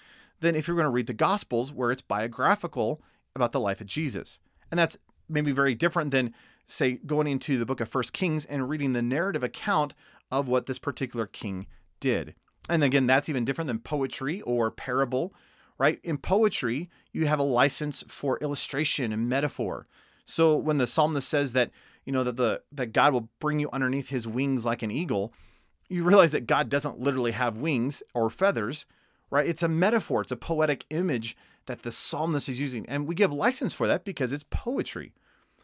than 0.40 0.54
if 0.56 0.66
you're 0.66 0.76
going 0.76 0.84
to 0.84 0.90
read 0.90 1.06
the 1.06 1.12
Gospels, 1.12 1.72
where 1.72 1.90
it's 1.90 2.02
biographical 2.02 3.00
about 3.34 3.52
the 3.52 3.61
life 3.61 3.80
of 3.80 3.87
Jesus. 3.87 4.38
And 4.70 4.78
that's 4.78 4.99
maybe 5.28 5.52
very 5.52 5.75
different 5.75 6.11
than, 6.11 6.34
say, 6.66 6.99
going 7.06 7.26
into 7.26 7.58
the 7.58 7.66
book 7.66 7.80
of 7.80 7.88
First 7.88 8.12
Kings 8.12 8.44
and 8.44 8.68
reading 8.68 8.92
the 8.92 9.02
narrative 9.02 9.42
account 9.42 9.94
of 10.30 10.49
what 10.49 10.66
this 10.66 10.78
particular 10.78 11.26
king 11.26 11.66
did. 12.00 12.34
And 12.68 12.82
again, 12.82 13.06
that's 13.06 13.28
even 13.28 13.44
different 13.44 13.68
than 13.68 13.78
poetry 13.78 14.40
or 14.42 14.70
parable, 14.70 15.34
right? 15.78 16.00
In 16.02 16.18
poetry, 16.18 16.90
you 17.12 17.26
have 17.26 17.38
a 17.38 17.44
license 17.44 18.04
for 18.08 18.38
illustration 18.38 19.12
and 19.12 19.28
metaphor. 19.28 19.87
So 20.25 20.56
when 20.56 20.78
the 20.78 20.87
psalmist 20.87 21.28
says 21.28 21.52
that 21.52 21.70
you 22.04 22.12
know 22.12 22.25
that 22.25 22.37
the 22.37 22.62
that 22.73 22.92
God 22.92 23.12
will 23.12 23.28
bring 23.38 23.59
you 23.59 23.68
underneath 23.73 24.09
his 24.09 24.26
wings 24.26 24.64
like 24.64 24.82
an 24.82 24.90
eagle, 24.90 25.32
you 25.88 26.04
realize 26.04 26.32
that 26.32 26.47
God 26.47 26.68
doesn't 26.68 26.99
literally 26.99 27.32
have 27.32 27.59
wings 27.59 28.02
or 28.14 28.30
feathers, 28.30 28.87
right? 29.30 29.47
It's 29.47 29.62
a 29.62 29.68
metaphor, 29.68 30.23
it's 30.23 30.32
a 30.32 30.37
poetic 30.37 30.87
image 30.90 31.37
that 31.66 31.82
the 31.82 31.92
psalmist 31.92 32.49
is 32.49 32.61
using. 32.61 32.87
And 32.87 33.06
we 33.06 33.14
give 33.14 33.32
license 33.32 33.75
for 33.75 33.87
that 33.87 34.04
because 34.04 34.32
it's 34.32 34.44
poetry. 34.50 35.12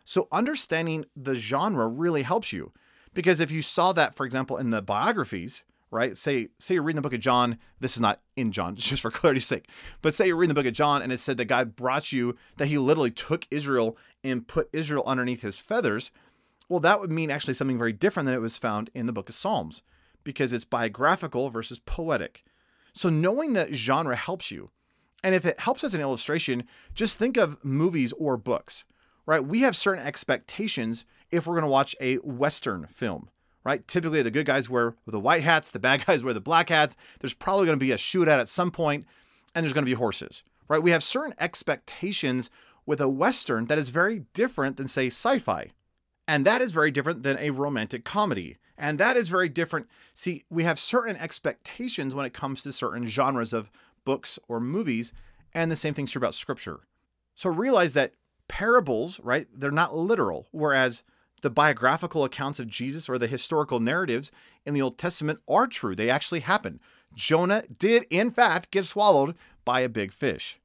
So 0.05 0.29
understanding 0.33 1.05
the 1.17 1.35
genre 1.35 1.89
really 1.89 2.23
helps 2.23 2.53
you. 2.53 2.73
Because 3.15 3.41
if 3.41 3.51
you 3.51 3.63
saw 3.63 3.93
that, 3.95 4.15
for 4.15 4.25
example, 4.25 4.57
in 4.57 4.71
the 4.71 4.81
biographies, 4.81 5.65
right? 5.91 6.17
Say 6.17 6.49
say 6.59 6.75
you're 6.75 6.83
reading 6.83 6.97
the 6.97 7.03
book 7.03 7.15
of 7.15 7.21
John. 7.21 7.59
This 7.81 7.95
is 7.95 8.01
not 8.01 8.21
in 8.37 8.53
John, 8.53 8.75
just 8.77 9.03
for 9.03 9.11
clarity's 9.11 9.47
sake. 9.47 9.69
But 10.03 10.15
say 10.15 10.27
you're 10.27 10.37
reading 10.37 10.55
the 10.55 10.61
book 10.61 10.67
of 10.67 10.75
John 10.75 11.03
and 11.03 11.13
it 11.13 11.19
said 11.19 11.37
that 11.39 11.47
God 11.47 11.77
brought 11.77 12.13
you 12.13 12.37
that 12.57 12.69
he 12.69 12.79
literally 12.79 13.11
took 13.11 13.47
Israel 13.51 13.97
and 14.23 14.47
put 14.47 14.69
Israel 14.73 15.05
underneath 15.07 15.43
his 15.43 15.57
feathers. 15.57 16.11
Well, 16.69 16.81
that 16.81 17.01
would 17.01 17.11
mean 17.11 17.31
actually 17.31 17.55
something 17.55 17.79
very 17.79 17.93
different 17.93 18.27
than 18.27 18.35
it 18.35 18.41
was 18.41 18.59
found 18.59 18.91
in 18.95 19.07
the 19.07 19.13
book 19.13 19.29
of 19.29 19.35
Psalms 19.35 19.83
because 20.23 20.53
it's 20.53 20.65
biographical 20.65 21.49
versus 21.51 21.79
poetic. 21.79 22.45
So 22.93 23.09
knowing 23.09 23.55
that 23.55 23.75
genre 23.75 24.17
helps 24.17 24.51
you. 24.51 24.71
And 25.25 25.35
if 25.35 25.45
it 25.47 25.61
helps 25.61 25.83
as 25.83 25.95
an 25.95 26.01
illustration, 26.01 26.65
just 26.95 27.19
think 27.19 27.37
of 27.37 27.65
movies 27.65 28.13
or 28.19 28.37
books, 28.37 28.85
right? 29.27 29.45
We 29.45 29.63
have 29.63 29.75
certain 29.75 30.05
expectations 30.05 31.05
if 31.31 31.47
we're 31.47 31.55
going 31.55 31.63
to 31.63 31.69
watch 31.69 31.97
a 32.01 32.17
Western 32.17 32.87
film, 32.93 33.31
right? 33.65 33.87
Typically, 33.89 34.23
the 34.23 34.31
good 34.31 34.47
guys 34.47 34.71
wear 34.71 34.95
the 35.07 35.19
white 35.19 35.43
hats, 35.43 35.71
the 35.71 35.79
bad 35.79 36.05
guys 36.07 36.23
wear 36.23 36.35
the 36.35 36.41
black 36.41 36.69
hats. 36.69 36.97
There's 37.21 37.35
probably 37.35 37.67
going 37.67 37.79
to 37.79 37.85
be 37.85 37.93
a 37.93 37.97
shootout 37.97 38.41
at 38.41 38.49
some 38.49 38.71
point, 38.71 39.07
and 39.55 39.65
there's 39.65 39.73
going 39.73 39.85
to 39.85 39.91
be 39.91 39.95
horses, 39.95 40.45
right? 40.69 40.83
We 40.83 40.93
have 40.93 41.03
certain 41.03 41.35
expectations 41.41 42.51
with 42.87 43.01
a 43.01 43.09
Western 43.09 43.67
that 43.67 43.79
is 43.79 43.91
very 43.91 44.25
different 44.35 44.77
than, 44.77 44.89
say, 44.89 45.07
sci 45.07 45.39
fi. 45.39 45.73
And 46.29 46.45
that 46.45 46.61
is 46.61 46.73
very 46.73 46.91
different 46.91 47.23
than 47.23 47.39
a 47.39 47.51
romantic 47.51 48.05
comedy. 48.05 48.59
And 48.77 49.01
that 49.01 49.17
is 49.17 49.31
very 49.31 49.49
different. 49.49 49.89
See, 50.13 50.45
we 50.51 50.63
have 50.65 50.79
certain 50.79 51.17
expectations 51.17 52.15
when 52.15 52.27
it 52.27 52.35
comes 52.35 52.63
to 52.63 52.71
certain 52.71 53.07
genres 53.07 53.55
of 53.55 53.71
books 54.05 54.39
or 54.47 54.61
movies, 54.61 55.13
and 55.55 55.71
the 55.71 55.77
same 55.77 55.95
thing's 55.95 56.13
true 56.13 56.21
about 56.21 56.35
scripture. 56.35 56.81
So 57.35 57.49
realize 57.49 57.95
that 57.95 58.13
parables, 58.47 59.19
right, 59.21 59.49
they're 59.53 59.71
not 59.71 59.97
literal, 59.97 60.47
whereas 60.53 61.03
the 61.41 61.51
biographical 61.51 62.25
accounts 62.25 62.61
of 62.61 62.69
Jesus 62.69 63.09
or 63.09 63.17
the 63.17 63.27
historical 63.27 63.81
narratives 63.81 64.31
in 64.67 64.75
the 64.75 64.83
Old 64.83 64.99
Testament 64.99 65.41
are 65.49 65.67
true. 65.67 65.95
They 65.95 66.11
actually 66.11 66.41
happened. 66.41 66.81
Jonah 67.15 67.65
did, 67.79 68.05
in 68.11 68.31
fact, 68.31 68.71
get 68.71 68.85
swallowed 68.85 69.35
by 69.65 69.81
a 69.81 69.89
big 69.89 70.13
fish. 70.13 70.59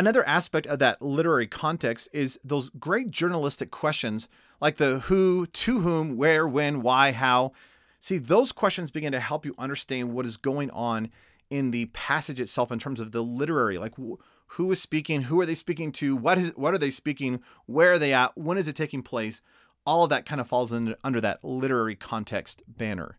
Another 0.00 0.26
aspect 0.26 0.66
of 0.66 0.78
that 0.78 1.02
literary 1.02 1.46
context 1.46 2.08
is 2.14 2.40
those 2.42 2.70
great 2.70 3.10
journalistic 3.10 3.70
questions 3.70 4.30
like 4.58 4.78
the 4.78 5.00
who, 5.00 5.44
to 5.44 5.80
whom, 5.80 6.16
where, 6.16 6.48
when, 6.48 6.80
why, 6.80 7.12
how. 7.12 7.52
See, 7.98 8.16
those 8.16 8.50
questions 8.50 8.90
begin 8.90 9.12
to 9.12 9.20
help 9.20 9.44
you 9.44 9.54
understand 9.58 10.14
what 10.14 10.24
is 10.24 10.38
going 10.38 10.70
on 10.70 11.10
in 11.50 11.70
the 11.70 11.84
passage 11.92 12.40
itself 12.40 12.72
in 12.72 12.78
terms 12.78 12.98
of 12.98 13.12
the 13.12 13.22
literary, 13.22 13.76
like 13.76 13.92
who 14.46 14.72
is 14.72 14.80
speaking, 14.80 15.24
who 15.24 15.38
are 15.38 15.44
they 15.44 15.54
speaking 15.54 15.92
to, 15.92 16.16
what 16.16 16.38
is 16.38 16.52
what 16.56 16.72
are 16.72 16.78
they 16.78 16.88
speaking, 16.90 17.42
where 17.66 17.92
are 17.92 17.98
they 17.98 18.14
at, 18.14 18.34
when 18.38 18.56
is 18.56 18.68
it 18.68 18.76
taking 18.76 19.02
place? 19.02 19.42
All 19.84 20.04
of 20.04 20.08
that 20.08 20.24
kind 20.24 20.40
of 20.40 20.48
falls 20.48 20.72
in, 20.72 20.94
under 21.04 21.20
that 21.20 21.44
literary 21.44 21.94
context 21.94 22.62
banner. 22.66 23.18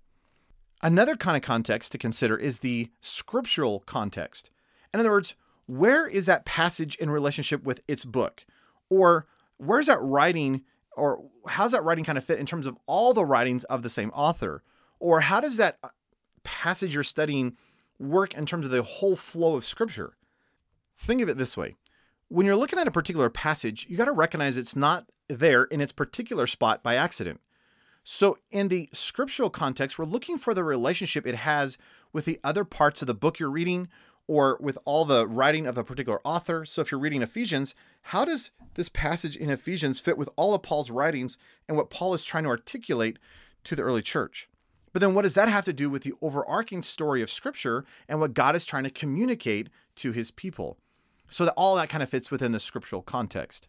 Another 0.82 1.16
kind 1.16 1.38
of 1.38 1.44
context 1.44 1.92
to 1.92 2.00
consider 2.00 2.36
is 2.38 2.58
the 2.58 2.90
scriptural 3.02 3.82
context. 3.82 4.50
In 4.92 5.00
other 5.00 5.12
words, 5.12 5.36
where 5.72 6.06
is 6.06 6.26
that 6.26 6.44
passage 6.44 6.98
in 6.98 7.10
relationship 7.10 7.64
with 7.64 7.80
its 7.88 8.04
book? 8.04 8.46
Or 8.90 9.26
where's 9.56 9.86
that 9.86 10.02
writing, 10.02 10.64
or 10.98 11.24
how's 11.48 11.72
that 11.72 11.86
writing 11.86 12.04
kind 12.04 12.18
of 12.18 12.26
fit 12.26 12.40
in 12.40 12.46
terms 12.46 12.68
of 12.68 12.78
all 12.88 13.14
the 13.14 13.24
writings 13.24 13.64
of 13.66 13.82
the 13.82 13.90
same 13.90 14.10
author? 14.10 14.64
Or 15.00 15.22
how 15.22 15.40
does 15.40 15.56
that 15.56 15.78
uh, 15.82 15.88
passage 16.44 16.94
you're 16.94 17.04
studying 17.04 17.56
work 18.00 18.34
in 18.34 18.46
terms 18.46 18.66
of 18.66 18.72
the 18.72 18.84
whole 18.84 19.16
flow 19.16 19.56
of 19.56 19.64
scripture? 19.64 20.18
Think 20.98 21.22
of 21.22 21.30
it 21.30 21.38
this 21.38 21.56
way 21.56 21.76
when 22.28 22.46
you're 22.46 22.58
looking 22.58 22.80
at 22.80 22.88
a 22.88 22.92
particular 22.92 23.30
passage, 23.30 23.86
you 23.90 23.96
got 23.96 24.06
to 24.06 24.12
recognize 24.12 24.58
it's 24.58 24.76
not 24.76 25.06
there 25.30 25.64
in 25.64 25.80
its 25.80 25.94
particular 25.94 26.48
spot 26.48 26.84
by 26.84 26.96
accident. 26.96 27.40
So, 28.04 28.38
in 28.50 28.68
the 28.68 28.90
scriptural 28.92 29.50
context, 29.50 29.98
we're 29.98 30.06
looking 30.06 30.38
for 30.38 30.54
the 30.54 30.64
relationship 30.64 31.26
it 31.26 31.36
has 31.36 31.78
with 32.12 32.26
the 32.26 32.40
other 32.44 32.66
parts 32.66 33.02
of 33.02 33.08
the 33.08 33.14
book 33.14 33.40
you're 33.40 33.50
reading 33.50 33.88
or 34.32 34.58
with 34.62 34.78
all 34.86 35.04
the 35.04 35.28
writing 35.28 35.68
of 35.68 35.78
a 35.78 35.84
particular 35.84 36.22
author. 36.24 36.64
So, 36.64 36.82
if 36.82 36.90
you're 36.90 37.02
reading 37.02 37.22
Ephesians, 37.22 37.76
how 38.04 38.24
does 38.24 38.50
this 38.76 38.88
passage 38.88 39.36
in 39.36 39.50
Ephesians 39.50 40.00
fit 40.00 40.18
with 40.18 40.30
all 40.38 40.54
of 40.54 40.62
Paul's 40.62 40.90
writings 40.90 41.38
and 41.68 41.76
what 41.76 41.90
Paul 41.90 42.14
is 42.14 42.24
trying 42.24 42.46
to 42.46 42.50
articulate 42.50 43.20
to 43.66 43.76
the 43.76 43.82
early 43.82 44.02
church? 44.02 44.48
But 44.94 45.02
then, 45.02 45.14
what 45.14 45.24
does 45.24 45.34
that 45.34 45.50
have 45.50 45.66
to 45.66 45.74
do 45.74 45.90
with 45.90 46.04
the 46.04 46.14
overarching 46.22 46.82
story 46.82 47.22
of 47.22 47.30
Scripture 47.30 47.84
and 48.08 48.22
what 48.22 48.34
God 48.34 48.56
is 48.56 48.64
trying 48.64 48.86
to 48.86 48.90
communicate 48.90 49.68
to 49.98 50.14
his 50.14 50.32
people? 50.32 50.78
So 51.28 51.44
that 51.44 51.54
all 51.58 51.76
that 51.76 51.90
kind 51.90 52.02
of 52.02 52.08
fits 52.08 52.32
within 52.32 52.54
the 52.54 52.60
scriptural 52.60 53.02
context. 53.02 53.68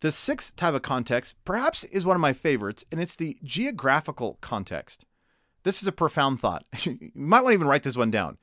The 0.00 0.12
sixth 0.12 0.56
type 0.56 0.74
of 0.74 0.82
context, 0.82 1.42
perhaps, 1.46 1.84
is 1.84 2.04
one 2.04 2.16
of 2.16 2.20
my 2.20 2.34
favorites, 2.34 2.84
and 2.92 3.00
it's 3.00 3.16
the 3.16 3.38
geographical 3.42 4.36
context. 4.42 5.06
This 5.62 5.80
is 5.80 5.88
a 5.88 5.92
profound 5.92 6.40
thought. 6.40 6.66
you 6.84 7.10
might 7.14 7.40
want 7.40 7.52
to 7.52 7.54
even 7.54 7.66
write 7.66 7.82
this 7.82 7.96
one 7.96 8.10
down. 8.10 8.36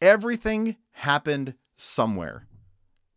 Everything 0.00 0.76
happened 0.92 1.54
somewhere. 1.76 2.46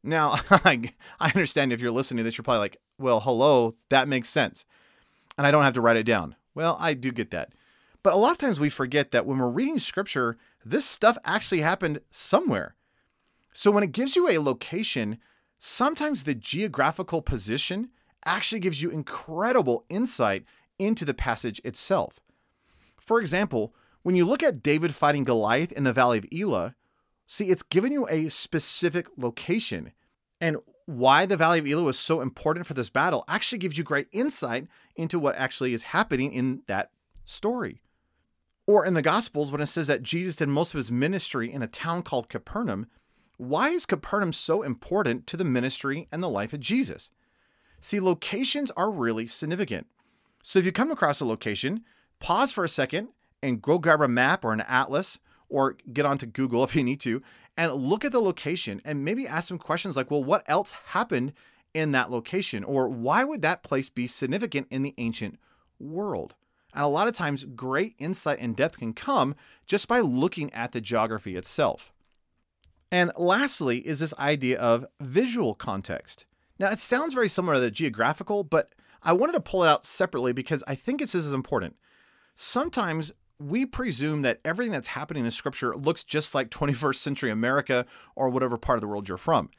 Now, 0.03 0.39
I 0.51 0.93
understand 1.19 1.73
if 1.73 1.81
you're 1.81 1.91
listening 1.91 2.17
to 2.17 2.23
this, 2.23 2.37
you're 2.37 2.43
probably 2.43 2.59
like, 2.59 2.77
well, 2.97 3.19
hello, 3.19 3.75
that 3.89 4.07
makes 4.07 4.29
sense. 4.29 4.65
And 5.37 5.45
I 5.45 5.51
don't 5.51 5.63
have 5.63 5.73
to 5.73 5.81
write 5.81 5.97
it 5.97 6.05
down. 6.05 6.35
Well, 6.55 6.77
I 6.79 6.93
do 6.93 7.11
get 7.11 7.31
that. 7.31 7.53
But 8.03 8.13
a 8.13 8.17
lot 8.17 8.31
of 8.31 8.37
times 8.37 8.59
we 8.59 8.69
forget 8.69 9.11
that 9.11 9.25
when 9.25 9.37
we're 9.37 9.49
reading 9.49 9.79
scripture, 9.79 10.37
this 10.65 10.85
stuff 10.85 11.17
actually 11.25 11.61
happened 11.61 11.99
somewhere. 12.09 12.75
So 13.53 13.69
when 13.69 13.83
it 13.83 13.91
gives 13.91 14.15
you 14.15 14.29
a 14.29 14.39
location, 14.39 15.17
sometimes 15.59 16.23
the 16.23 16.35
geographical 16.35 17.21
position 17.21 17.89
actually 18.25 18.59
gives 18.59 18.81
you 18.81 18.89
incredible 18.89 19.85
insight 19.89 20.45
into 20.79 21.05
the 21.05 21.13
passage 21.13 21.59
itself. 21.63 22.19
For 22.97 23.19
example, 23.19 23.73
when 24.07 24.15
you 24.15 24.23
look 24.23 24.41
at 24.41 24.63
David 24.63 24.95
fighting 24.95 25.25
Goliath 25.25 25.73
in 25.73 25.83
the 25.83 25.91
Valley 25.91 26.17
of 26.17 26.25
Elah, 26.31 26.75
see, 27.25 27.49
it's 27.49 27.61
given 27.61 27.91
you 27.91 28.07
a 28.07 28.29
specific 28.29 29.09
location. 29.17 29.91
And 30.39 30.55
why 30.85 31.25
the 31.25 31.35
Valley 31.35 31.59
of 31.59 31.67
Elah 31.67 31.83
was 31.83 31.99
so 31.99 32.21
important 32.21 32.65
for 32.65 32.73
this 32.73 32.89
battle 32.89 33.25
actually 33.27 33.57
gives 33.57 33.77
you 33.77 33.83
great 33.83 34.07
insight 34.13 34.67
into 34.95 35.19
what 35.19 35.35
actually 35.35 35.73
is 35.73 35.83
happening 35.83 36.31
in 36.31 36.61
that 36.67 36.91
story. 37.25 37.81
Or 38.65 38.85
in 38.85 38.93
the 38.93 39.01
Gospels, 39.01 39.51
when 39.51 39.59
it 39.59 39.67
says 39.67 39.87
that 39.87 40.03
Jesus 40.03 40.37
did 40.37 40.47
most 40.47 40.73
of 40.73 40.77
his 40.77 40.89
ministry 40.89 41.51
in 41.51 41.61
a 41.61 41.67
town 41.67 42.01
called 42.01 42.29
Capernaum, 42.29 42.85
why 43.35 43.71
is 43.71 43.85
Capernaum 43.85 44.31
so 44.31 44.63
important 44.63 45.27
to 45.27 45.35
the 45.35 45.43
ministry 45.43 46.07
and 46.13 46.23
the 46.23 46.29
life 46.29 46.53
of 46.53 46.61
Jesus? 46.61 47.11
See, 47.81 47.99
locations 47.99 48.71
are 48.71 48.89
really 48.89 49.27
significant. 49.27 49.85
So 50.41 50.59
if 50.59 50.65
you 50.65 50.71
come 50.71 50.91
across 50.91 51.19
a 51.19 51.25
location, 51.25 51.83
pause 52.19 52.53
for 52.53 52.63
a 52.63 52.69
second 52.69 53.09
and 53.41 53.61
go 53.61 53.79
grab 53.79 54.01
a 54.01 54.07
map 54.07 54.43
or 54.43 54.53
an 54.53 54.61
atlas 54.61 55.19
or 55.49 55.77
get 55.91 56.05
onto 56.05 56.25
Google 56.25 56.63
if 56.65 56.75
you 56.75 56.83
need 56.83 56.99
to 57.01 57.21
and 57.57 57.73
look 57.73 58.05
at 58.05 58.11
the 58.11 58.19
location 58.19 58.81
and 58.85 59.03
maybe 59.03 59.27
ask 59.27 59.47
some 59.47 59.57
questions 59.57 59.97
like, 59.97 60.11
well, 60.11 60.23
what 60.23 60.43
else 60.47 60.73
happened 60.89 61.33
in 61.73 61.91
that 61.91 62.11
location? 62.11 62.63
Or 62.63 62.87
why 62.87 63.23
would 63.23 63.41
that 63.41 63.63
place 63.63 63.89
be 63.89 64.07
significant 64.07 64.67
in 64.69 64.83
the 64.83 64.93
ancient 64.97 65.39
world? 65.79 66.35
And 66.73 66.83
a 66.83 66.87
lot 66.87 67.07
of 67.07 67.15
times, 67.15 67.45
great 67.45 67.95
insight 67.97 68.39
and 68.39 68.55
depth 68.55 68.77
can 68.77 68.93
come 68.93 69.35
just 69.65 69.87
by 69.87 69.99
looking 69.99 70.53
at 70.53 70.71
the 70.71 70.81
geography 70.81 71.35
itself. 71.35 71.91
And 72.91 73.11
lastly, 73.17 73.79
is 73.79 73.99
this 73.99 74.13
idea 74.19 74.59
of 74.59 74.85
visual 75.01 75.55
context. 75.55 76.25
Now, 76.59 76.69
it 76.69 76.79
sounds 76.79 77.13
very 77.13 77.29
similar 77.29 77.55
to 77.55 77.61
the 77.61 77.71
geographical, 77.71 78.43
but 78.43 78.73
I 79.01 79.13
wanted 79.13 79.33
to 79.33 79.39
pull 79.39 79.63
it 79.63 79.69
out 79.69 79.83
separately 79.83 80.33
because 80.33 80.63
I 80.67 80.75
think 80.75 81.01
it's 81.01 81.15
as 81.15 81.33
important. 81.33 81.75
Sometimes 82.35 83.11
we 83.39 83.65
presume 83.65 84.23
that 84.23 84.39
everything 84.43 84.71
that's 84.71 84.89
happening 84.89 85.25
in 85.25 85.31
scripture 85.31 85.75
looks 85.75 86.03
just 86.03 86.33
like 86.33 86.49
21st 86.51 86.95
century 86.95 87.31
America 87.31 87.85
or 88.15 88.29
whatever 88.29 88.57
part 88.57 88.77
of 88.77 88.81
the 88.81 88.87
world 88.87 89.07
you're 89.07 89.17
from. 89.17 89.49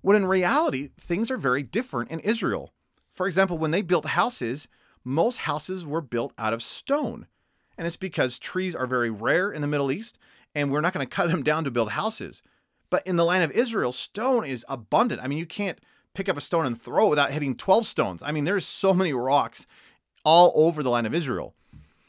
When 0.00 0.16
in 0.16 0.26
reality, 0.26 0.90
things 0.98 1.30
are 1.30 1.38
very 1.38 1.62
different 1.62 2.10
in 2.10 2.20
Israel. 2.20 2.72
For 3.10 3.26
example, 3.26 3.58
when 3.58 3.70
they 3.70 3.82
built 3.82 4.06
houses, 4.06 4.68
most 5.02 5.38
houses 5.38 5.84
were 5.84 6.00
built 6.00 6.32
out 6.38 6.52
of 6.52 6.62
stone. 6.62 7.26
And 7.78 7.86
it's 7.86 7.96
because 7.96 8.38
trees 8.38 8.74
are 8.74 8.86
very 8.86 9.10
rare 9.10 9.50
in 9.50 9.62
the 9.62 9.66
Middle 9.66 9.90
East, 9.90 10.18
and 10.54 10.70
we're 10.70 10.80
not 10.80 10.92
going 10.92 11.06
to 11.06 11.10
cut 11.14 11.30
them 11.30 11.42
down 11.42 11.64
to 11.64 11.70
build 11.70 11.90
houses. 11.90 12.42
But 12.88 13.04
in 13.06 13.16
the 13.16 13.24
land 13.24 13.42
of 13.42 13.50
Israel, 13.50 13.90
stone 13.92 14.44
is 14.44 14.64
abundant. 14.68 15.20
I 15.22 15.28
mean, 15.28 15.38
you 15.38 15.46
can't 15.46 15.80
pick 16.14 16.28
up 16.28 16.36
a 16.36 16.40
stone 16.40 16.66
and 16.66 16.80
throw 16.80 17.08
it 17.08 17.10
without 17.10 17.32
hitting 17.32 17.56
12 17.56 17.84
stones. 17.84 18.22
I 18.22 18.32
mean, 18.32 18.44
there's 18.44 18.64
so 18.64 18.94
many 18.94 19.12
rocks 19.12 19.66
all 20.24 20.52
over 20.54 20.82
the 20.82 20.90
land 20.90 21.06
of 21.06 21.14
Israel. 21.14 21.55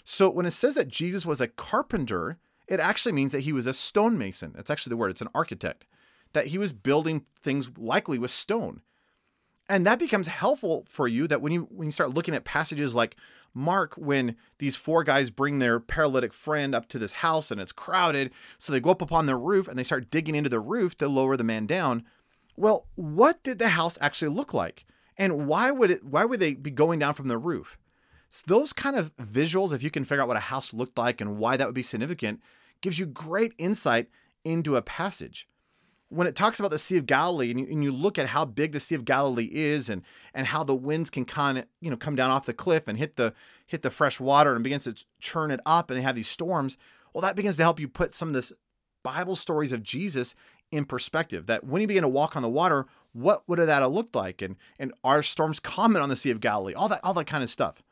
So 0.09 0.29
when 0.29 0.45
it 0.45 0.51
says 0.51 0.75
that 0.75 0.87
Jesus 0.87 1.25
was 1.25 1.41
a 1.41 1.49
carpenter, 1.49 2.37
it 2.65 2.79
actually 2.79 3.11
means 3.11 3.33
that 3.33 3.41
he 3.41 3.51
was 3.51 3.67
a 3.67 3.73
stonemason. 3.73 4.53
That's 4.55 4.69
actually 4.69 4.91
the 4.91 4.97
word, 4.97 5.11
it's 5.11 5.21
an 5.21 5.27
architect. 5.35 5.85
That 6.31 6.47
he 6.47 6.57
was 6.57 6.71
building 6.71 7.25
things 7.41 7.69
likely 7.77 8.17
with 8.17 8.31
stone. 8.31 8.79
And 9.67 9.85
that 9.85 9.99
becomes 9.99 10.27
helpful 10.27 10.85
for 10.87 11.09
you 11.09 11.27
that 11.27 11.41
when 11.41 11.51
you 11.51 11.67
when 11.69 11.89
you 11.89 11.91
start 11.91 12.13
looking 12.13 12.33
at 12.33 12.45
passages 12.45 12.95
like 12.95 13.17
Mark 13.53 13.95
when 13.95 14.37
these 14.59 14.77
four 14.77 15.03
guys 15.03 15.29
bring 15.29 15.59
their 15.59 15.77
paralytic 15.77 16.31
friend 16.31 16.73
up 16.73 16.87
to 16.87 16.99
this 16.99 17.11
house 17.11 17.51
and 17.51 17.59
it's 17.59 17.73
crowded, 17.73 18.31
so 18.57 18.71
they 18.71 18.79
go 18.79 18.91
up 18.91 19.01
upon 19.01 19.25
the 19.25 19.35
roof 19.35 19.67
and 19.67 19.77
they 19.77 19.83
start 19.83 20.09
digging 20.09 20.35
into 20.35 20.49
the 20.49 20.61
roof 20.61 20.95
to 20.99 21.09
lower 21.09 21.35
the 21.35 21.43
man 21.43 21.65
down. 21.65 22.05
Well, 22.55 22.87
what 22.95 23.43
did 23.43 23.59
the 23.59 23.69
house 23.69 23.97
actually 23.99 24.29
look 24.29 24.53
like? 24.53 24.85
And 25.17 25.47
why 25.47 25.69
would 25.69 25.91
it 25.91 26.05
why 26.05 26.23
would 26.23 26.39
they 26.39 26.53
be 26.53 26.71
going 26.71 26.99
down 26.99 27.13
from 27.13 27.27
the 27.27 27.37
roof? 27.37 27.77
So 28.31 28.43
those 28.47 28.73
kind 28.73 28.95
of 28.95 29.15
visuals, 29.17 29.73
if 29.73 29.83
you 29.83 29.89
can 29.89 30.03
figure 30.03 30.21
out 30.21 30.27
what 30.27 30.37
a 30.37 30.41
house 30.41 30.73
looked 30.73 30.97
like 30.97 31.21
and 31.21 31.37
why 31.37 31.57
that 31.57 31.67
would 31.67 31.75
be 31.75 31.83
significant, 31.83 32.41
gives 32.81 32.99
you 32.99 33.05
great 33.05 33.53
insight 33.57 34.07
into 34.43 34.75
a 34.75 34.81
passage. 34.81 35.47
When 36.09 36.27
it 36.27 36.35
talks 36.35 36.59
about 36.59 36.71
the 36.71 36.77
Sea 36.77 36.97
of 36.97 37.05
Galilee 37.05 37.51
and 37.51 37.59
you, 37.59 37.67
and 37.69 37.83
you 37.83 37.91
look 37.91 38.17
at 38.17 38.27
how 38.27 38.45
big 38.45 38.71
the 38.71 38.79
Sea 38.79 38.95
of 38.95 39.03
Galilee 39.03 39.49
is 39.51 39.89
and 39.89 40.03
and 40.33 40.47
how 40.47 40.63
the 40.63 40.75
winds 40.75 41.09
can 41.09 41.25
kind 41.25 41.57
of 41.57 41.65
you 41.81 41.89
know 41.89 41.97
come 41.97 42.15
down 42.15 42.31
off 42.31 42.45
the 42.45 42.53
cliff 42.53 42.87
and 42.87 42.97
hit 42.97 43.17
the 43.17 43.33
hit 43.65 43.81
the 43.81 43.89
fresh 43.89 44.17
water 44.17 44.55
and 44.55 44.63
begins 44.63 44.85
to 44.85 44.95
churn 45.19 45.51
it 45.51 45.59
up 45.65 45.89
and 45.89 45.99
they 45.99 46.03
have 46.03 46.15
these 46.15 46.29
storms, 46.29 46.77
well 47.13 47.21
that 47.21 47.35
begins 47.35 47.57
to 47.57 47.63
help 47.63 47.79
you 47.79 47.89
put 47.89 48.15
some 48.15 48.29
of 48.29 48.33
this 48.33 48.53
Bible 49.03 49.35
stories 49.35 49.73
of 49.73 49.83
Jesus 49.83 50.33
in 50.71 50.85
perspective. 50.85 51.45
That 51.47 51.65
when 51.65 51.81
he 51.81 51.87
began 51.87 52.03
to 52.03 52.09
walk 52.09 52.37
on 52.37 52.41
the 52.41 52.49
water, 52.49 52.85
what 53.11 53.43
would 53.47 53.59
that 53.59 53.81
have 53.81 53.91
looked 53.91 54.15
like? 54.15 54.41
And 54.41 54.55
and 54.79 54.93
are 55.03 55.21
storms 55.21 55.59
common 55.59 56.01
on 56.01 56.07
the 56.07 56.15
Sea 56.15 56.31
of 56.31 56.39
Galilee? 56.39 56.73
All 56.73 56.87
that 56.87 57.01
all 57.03 57.13
that 57.15 57.27
kind 57.27 57.43
of 57.43 57.49
stuff. 57.49 57.83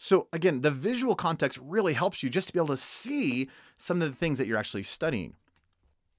So, 0.00 0.28
again, 0.32 0.60
the 0.60 0.70
visual 0.70 1.16
context 1.16 1.58
really 1.60 1.92
helps 1.92 2.22
you 2.22 2.30
just 2.30 2.46
to 2.46 2.52
be 2.52 2.60
able 2.60 2.68
to 2.68 2.76
see 2.76 3.48
some 3.76 4.00
of 4.00 4.08
the 4.08 4.14
things 4.14 4.38
that 4.38 4.46
you're 4.46 4.56
actually 4.56 4.84
studying. 4.84 5.34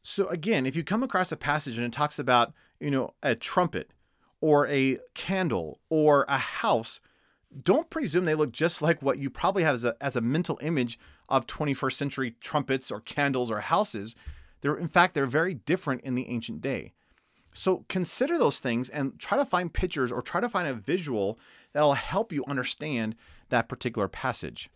So, 0.03 0.27
again, 0.27 0.65
if 0.65 0.75
you 0.75 0.83
come 0.83 1.01
across 1.01 1.31
a 1.31 1.37
passage 1.37 1.77
and 1.77 1.85
it 1.85 1.93
talks 1.93 2.19
about, 2.19 2.53
you 2.81 2.91
know, 2.91 3.13
a 3.23 3.35
trumpet 3.35 3.91
or 4.41 4.67
a 4.67 4.99
candle 5.13 5.79
or 5.89 6.25
a 6.27 6.37
house, 6.37 6.99
don't 7.63 7.89
presume 7.89 8.25
they 8.25 8.35
look 8.35 8.51
just 8.51 8.81
like 8.81 9.01
what 9.01 9.17
you 9.17 9.29
probably 9.29 9.63
have 9.63 9.75
as 9.75 9.85
a, 9.85 9.95
as 10.01 10.17
a 10.17 10.21
mental 10.21 10.59
image 10.61 10.99
of 11.29 11.47
21st 11.47 11.93
century 11.93 12.35
trumpets 12.41 12.91
or 12.91 12.99
candles 12.99 13.49
or 13.49 13.61
houses. 13.61 14.13
They're, 14.59 14.77
in 14.77 14.89
fact, 14.89 15.13
they're 15.13 15.25
very 15.25 15.53
different 15.53 16.01
in 16.01 16.15
the 16.15 16.27
ancient 16.27 16.59
day. 16.59 16.91
So 17.53 17.85
consider 17.87 18.37
those 18.37 18.59
things 18.59 18.89
and 18.89 19.17
try 19.19 19.37
to 19.37 19.45
find 19.45 19.73
pictures 19.73 20.11
or 20.11 20.21
try 20.21 20.41
to 20.41 20.49
find 20.49 20.67
a 20.67 20.73
visual 20.73 21.39
that'll 21.73 21.93
help 21.93 22.31
you 22.31 22.43
understand 22.47 23.15
that 23.49 23.69
particular 23.69 24.07
passage. 24.07 24.69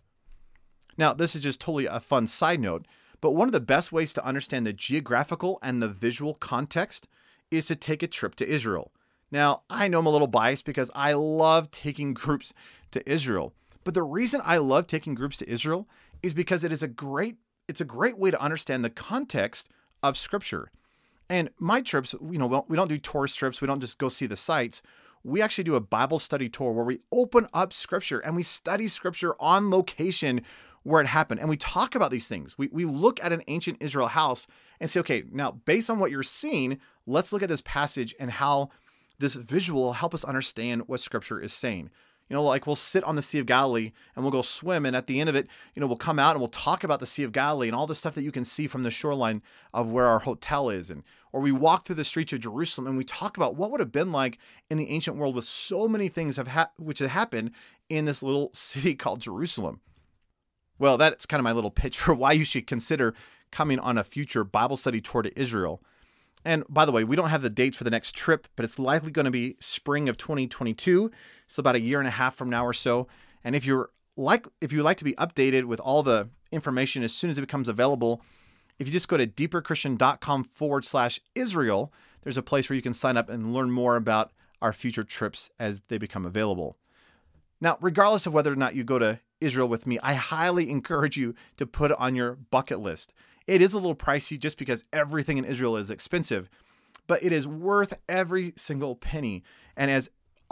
Now, 0.97 1.13
this 1.13 1.35
is 1.35 1.41
just 1.41 1.61
totally 1.61 1.85
a 1.85 1.99
fun 1.99 2.27
side 2.27 2.59
note, 2.59 2.85
but 3.21 3.31
one 3.31 3.47
of 3.47 3.51
the 3.53 3.59
best 3.59 3.91
ways 3.91 4.13
to 4.13 4.25
understand 4.25 4.67
the 4.67 4.73
geographical 4.73 5.59
and 5.61 5.81
the 5.81 5.87
visual 5.87 6.33
context 6.35 7.07
is 7.49 7.67
to 7.67 7.75
take 7.75 8.03
a 8.03 8.07
trip 8.07 8.35
to 8.35 8.47
Israel. 8.47 8.91
Now, 9.31 9.63
I 9.69 9.87
know 9.87 9.99
I'm 9.99 10.05
a 10.05 10.11
little 10.11 10.27
biased 10.27 10.65
because 10.65 10.91
I 10.93 11.13
love 11.13 11.71
taking 11.71 12.13
groups 12.13 12.53
to 12.91 13.09
Israel, 13.09 13.53
but 13.83 13.93
the 13.93 14.03
reason 14.03 14.41
I 14.43 14.57
love 14.57 14.87
taking 14.87 15.15
groups 15.15 15.37
to 15.37 15.49
Israel 15.49 15.87
is 16.21 16.33
because 16.33 16.63
it 16.63 16.71
is 16.71 16.83
a 16.83 16.87
great 16.87 17.37
it's 17.67 17.81
a 17.81 17.85
great 17.85 18.17
way 18.17 18.29
to 18.29 18.41
understand 18.41 18.83
the 18.83 18.89
context 18.89 19.69
of 20.03 20.17
scripture. 20.17 20.69
And 21.29 21.49
my 21.59 21.81
trips, 21.81 22.13
you 22.13 22.37
know, 22.37 22.65
we 22.67 22.75
don't 22.75 22.89
do 22.89 22.97
tourist 22.97 23.37
trips, 23.37 23.61
we 23.61 23.67
don't 23.67 23.79
just 23.79 23.97
go 23.97 24.09
see 24.09 24.25
the 24.25 24.35
sites 24.35 24.81
we 25.23 25.41
actually 25.41 25.63
do 25.63 25.75
a 25.75 25.81
Bible 25.81 26.19
study 26.19 26.49
tour 26.49 26.71
where 26.71 26.85
we 26.85 26.99
open 27.11 27.47
up 27.53 27.73
scripture 27.73 28.19
and 28.19 28.35
we 28.35 28.43
study 28.43 28.87
scripture 28.87 29.35
on 29.39 29.69
location 29.69 30.41
where 30.83 31.01
it 31.01 31.07
happened. 31.07 31.39
And 31.39 31.49
we 31.49 31.57
talk 31.57 31.95
about 31.95 32.11
these 32.11 32.27
things. 32.27 32.57
We, 32.57 32.67
we 32.67 32.85
look 32.85 33.23
at 33.23 33.31
an 33.31 33.43
ancient 33.47 33.77
Israel 33.79 34.07
house 34.07 34.47
and 34.79 34.89
say, 34.89 34.99
okay, 34.99 35.23
now 35.31 35.51
based 35.51 35.89
on 35.89 35.99
what 35.99 36.11
you're 36.11 36.23
seeing, 36.23 36.79
let's 37.05 37.31
look 37.31 37.41
at 37.41 37.49
this 37.49 37.61
passage 37.61 38.13
and 38.19 38.31
how 38.31 38.69
this 39.19 39.35
visual 39.35 39.83
will 39.83 39.93
help 39.93 40.13
us 40.13 40.25
understand 40.25 40.83
what 40.87 40.99
scripture 40.99 41.39
is 41.39 41.53
saying. 41.53 41.89
You 42.29 42.35
know, 42.35 42.43
like 42.43 42.65
we'll 42.65 42.75
sit 42.75 43.03
on 43.03 43.15
the 43.15 43.21
Sea 43.21 43.39
of 43.39 43.45
Galilee 43.45 43.91
and 44.15 44.23
we'll 44.23 44.31
go 44.31 44.41
swim. 44.41 44.85
And 44.85 44.95
at 44.95 45.07
the 45.07 45.19
end 45.19 45.29
of 45.29 45.35
it, 45.35 45.47
you 45.75 45.81
know, 45.81 45.87
we'll 45.87 45.97
come 45.97 46.19
out 46.19 46.31
and 46.31 46.39
we'll 46.39 46.47
talk 46.47 46.83
about 46.83 46.99
the 46.99 47.05
Sea 47.05 47.23
of 47.23 47.31
Galilee 47.31 47.67
and 47.67 47.75
all 47.75 47.85
the 47.85 47.93
stuff 47.93 48.15
that 48.15 48.23
you 48.23 48.31
can 48.31 48.43
see 48.43 48.65
from 48.65 48.83
the 48.83 48.89
shoreline 48.89 49.41
of 49.73 49.91
where 49.91 50.05
our 50.05 50.19
hotel 50.19 50.69
is. 50.69 50.89
And 50.89 51.03
or 51.31 51.41
we 51.41 51.51
walk 51.51 51.85
through 51.85 51.95
the 51.95 52.03
streets 52.03 52.31
of 52.33 52.39
Jerusalem 52.39 52.87
and 52.87 52.97
we 52.97 53.03
talk 53.03 53.37
about 53.37 53.55
what 53.55 53.71
would 53.71 53.79
have 53.79 53.91
been 53.91 54.11
like 54.11 54.39
in 54.69 54.77
the 54.77 54.89
ancient 54.89 55.17
world 55.17 55.35
with 55.35 55.45
so 55.45 55.87
many 55.87 56.07
things 56.07 56.37
have 56.37 56.49
ha- 56.49 56.71
which 56.77 56.99
had 56.99 57.09
happened 57.09 57.51
in 57.89 58.05
this 58.05 58.23
little 58.23 58.49
city 58.53 58.95
called 58.95 59.21
Jerusalem. 59.21 59.81
Well, 60.79 60.97
that's 60.97 61.25
kind 61.25 61.39
of 61.39 61.43
my 61.43 61.51
little 61.51 61.71
pitch 61.71 61.97
for 61.97 62.13
why 62.13 62.31
you 62.31 62.45
should 62.45 62.67
consider 62.67 63.13
coming 63.51 63.79
on 63.79 63.97
a 63.97 64.03
future 64.03 64.43
Bible 64.43 64.77
study 64.77 65.01
tour 65.01 65.21
to 65.21 65.39
Israel. 65.39 65.81
And 66.45 66.63
by 66.67 66.85
the 66.85 66.91
way, 66.91 67.03
we 67.03 67.15
don't 67.15 67.29
have 67.29 67.41
the 67.41 67.49
dates 67.49 67.77
for 67.77 67.83
the 67.83 67.89
next 67.89 68.15
trip, 68.15 68.47
but 68.55 68.65
it's 68.65 68.77
likely 68.77 69.11
going 69.11 69.25
to 69.25 69.31
be 69.31 69.55
spring 69.59 70.09
of 70.09 70.17
2022, 70.17 71.09
so 71.53 71.59
about 71.59 71.75
a 71.75 71.79
year 71.79 71.99
and 71.99 72.07
a 72.07 72.11
half 72.11 72.35
from 72.35 72.49
now 72.49 72.65
or 72.65 72.73
so. 72.73 73.07
And 73.43 73.55
if 73.55 73.63
you're 73.63 73.91
like 74.17 74.47
if 74.59 74.73
you 74.73 74.81
like 74.81 74.97
to 74.97 75.03
be 75.03 75.13
updated 75.13 75.65
with 75.65 75.79
all 75.79 76.01
the 76.01 76.29
information 76.51 77.03
as 77.03 77.13
soon 77.13 77.29
as 77.29 77.37
it 77.37 77.41
becomes 77.41 77.69
available, 77.69 78.21
if 78.79 78.87
you 78.87 78.93
just 78.93 79.07
go 79.07 79.17
to 79.17 79.27
deeperchristian.com 79.27 80.45
forward 80.45 80.83
slash 80.83 81.19
Israel, 81.35 81.93
there's 82.23 82.37
a 82.37 82.43
place 82.43 82.69
where 82.69 82.75
you 82.75 82.81
can 82.81 82.93
sign 82.93 83.17
up 83.17 83.29
and 83.29 83.53
learn 83.53 83.69
more 83.69 83.95
about 83.95 84.31
our 84.63 84.73
future 84.73 85.03
trips 85.03 85.51
as 85.59 85.81
they 85.89 85.97
become 85.99 86.25
available. 86.25 86.77
Now, 87.61 87.77
regardless 87.81 88.25
of 88.25 88.33
whether 88.33 88.51
or 88.51 88.55
not 88.55 88.75
you 88.75 88.83
go 88.83 88.97
to 88.97 89.19
Israel 89.39 89.67
with 89.67 89.85
me, 89.85 89.99
I 90.01 90.15
highly 90.15 90.69
encourage 90.71 91.17
you 91.17 91.35
to 91.57 91.67
put 91.67 91.91
it 91.91 91.99
on 91.99 92.15
your 92.15 92.35
bucket 92.35 92.79
list. 92.79 93.13
It 93.45 93.61
is 93.61 93.73
a 93.73 93.77
little 93.77 93.95
pricey 93.95 94.39
just 94.39 94.57
because 94.57 94.85
everything 94.91 95.37
in 95.37 95.45
Israel 95.45 95.77
is 95.77 95.91
expensive, 95.91 96.49
but 97.05 97.21
it 97.21 97.31
is 97.31 97.47
worth 97.47 97.99
every 98.09 98.53
single 98.55 98.95
penny. 98.95 99.43
And 99.77 99.91
as 99.91 100.09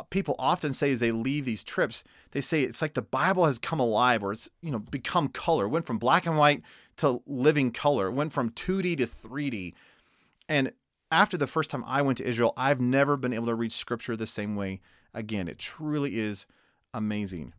people 0.10 0.36
often 0.40 0.74
say 0.74 0.92
as 0.92 1.00
they 1.00 1.12
leave 1.12 1.46
these 1.46 1.64
trips, 1.64 2.04
they 2.32 2.42
say 2.42 2.64
it's 2.64 2.82
like 2.82 2.94
the 2.94 3.02
Bible 3.02 3.46
has 3.46 3.60
come 3.60 3.80
alive 3.80 4.24
or 4.24 4.32
it's, 4.32 4.50
you 4.62 4.72
know, 4.72 4.80
become 4.80 5.28
color. 5.28 5.68
Went 5.68 5.86
from 5.86 5.98
black 5.98 6.26
and 6.26 6.38
white 6.38 6.62
to 6.98 7.22
living 7.26 7.72
color. 7.72 8.10
Went 8.10 8.34
from 8.34 8.50
2D 8.50 8.98
to 8.98 9.06
3D. 9.06 9.74
And 10.50 10.72
after 11.12 11.38
the 11.38 11.48
first 11.48 11.70
time 11.70 11.84
I 11.86 12.02
went 12.02 12.18
to 12.20 12.28
Israel, 12.28 12.54
I've 12.56 12.80
never 12.80 13.18
been 13.18 13.34
able 13.34 13.48
to 13.48 13.56
read 13.56 13.72
scripture 13.72 14.16
the 14.16 14.28
same 14.28 14.56
way 14.56 14.82
again. 15.14 15.48
It 15.48 15.60
truly 15.60 16.18
is 16.18 16.46
amazing. 16.94 17.54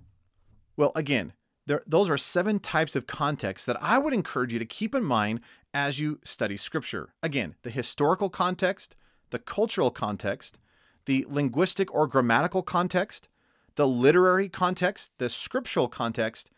Well, 0.77 0.93
again, 0.95 1.35
there, 1.67 1.83
those 1.87 2.11
are 2.11 2.19
seven 2.19 2.59
types 2.59 2.97
of 2.97 3.07
context 3.07 3.67
that 3.67 3.81
I 3.81 3.99
would 3.99 4.15
encourage 4.15 4.53
you 4.53 4.59
to 4.59 4.65
keep 4.65 4.95
in 4.95 5.05
mind 5.05 5.41
as 5.73 6.01
you 6.01 6.19
study 6.25 6.57
scripture. 6.57 7.15
Again, 7.23 7.55
the 7.63 7.71
historical 7.71 8.31
context, 8.31 8.97
the 9.31 9.39
cultural 9.39 9.91
context, 9.91 10.59
the 11.07 11.27
linguistic 11.29 11.93
or 11.95 12.07
grammatical 12.07 12.63
context, 12.63 13.29
the 13.75 13.87
literary 13.87 14.49
context, 14.49 15.13
the 15.19 15.29
scriptural 15.29 15.89
context, 15.89 16.51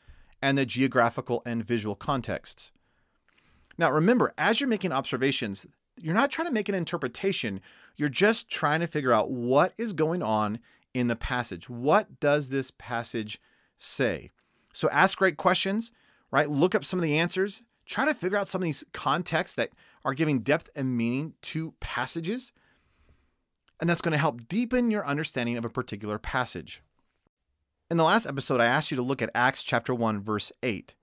and 0.43 0.59
the 0.59 0.67
geographical 0.67 1.43
and 1.47 1.65
visual 1.65 1.95
contexts. 1.95 2.73
Now, 3.79 3.91
remember, 3.91 4.35
as 4.37 4.61
you're 4.61 4.69
making 4.69 4.93
observations, 4.93 5.67
you're 5.97 6.15
not 6.15 6.31
trying 6.31 6.49
to 6.49 6.55
make 6.55 6.69
an 6.69 6.75
interpretation, 6.75 7.61
you're 7.97 8.09
just 8.09 8.51
trying 8.51 8.81
to 8.81 8.87
figure 8.87 9.13
out 9.13 9.31
what 9.31 9.73
is 9.79 9.93
going 9.93 10.23
on 10.23 10.59
in 10.93 11.09
the 11.09 11.17
passage. 11.17 11.69
What 11.69 12.21
does 12.21 12.51
this 12.51 12.71
passage 12.73 13.41
say? 13.79 14.31
So 14.73 14.89
ask 14.91 15.19
great 15.19 15.37
questions, 15.37 15.93
right? 16.31 16.51
Look 16.51 16.75
up 16.75 16.85
some 16.85 16.99
of 16.99 17.05
the 17.05 17.19
answers. 17.19 17.63
Try 17.87 18.07
to 18.07 18.15
figure 18.15 18.39
out 18.39 18.49
some 18.49 18.63
of 18.63 18.65
these 18.65 18.85
contexts 18.93 19.57
that 19.57 19.71
are 20.05 20.15
giving 20.15 20.41
depth 20.41 20.69
and 20.75 20.97
meaning 20.97 21.35
to 21.43 21.75
passages. 21.81 22.53
And 23.81 23.91
that's 23.91 24.01
going 24.01 24.13
to 24.13 24.19
help 24.19 24.49
deepen 24.49 24.91
your 24.91 25.07
understanding 25.07 25.57
of 25.57 25.65
a 25.65 25.71
particular 25.71 26.19
passage. 26.19 26.83
In 27.91 27.97
the 27.97 28.05
last 28.05 28.27
episode, 28.27 28.61
I 28.61 28.67
asked 28.67 28.91
you 28.91 28.97
to 28.97 29.03
look 29.03 29.21
at 29.21 29.31
Acts 29.35 29.63
chapter 29.63 29.95
1, 29.95 30.21
verse 30.23 30.51
8. 30.63 30.95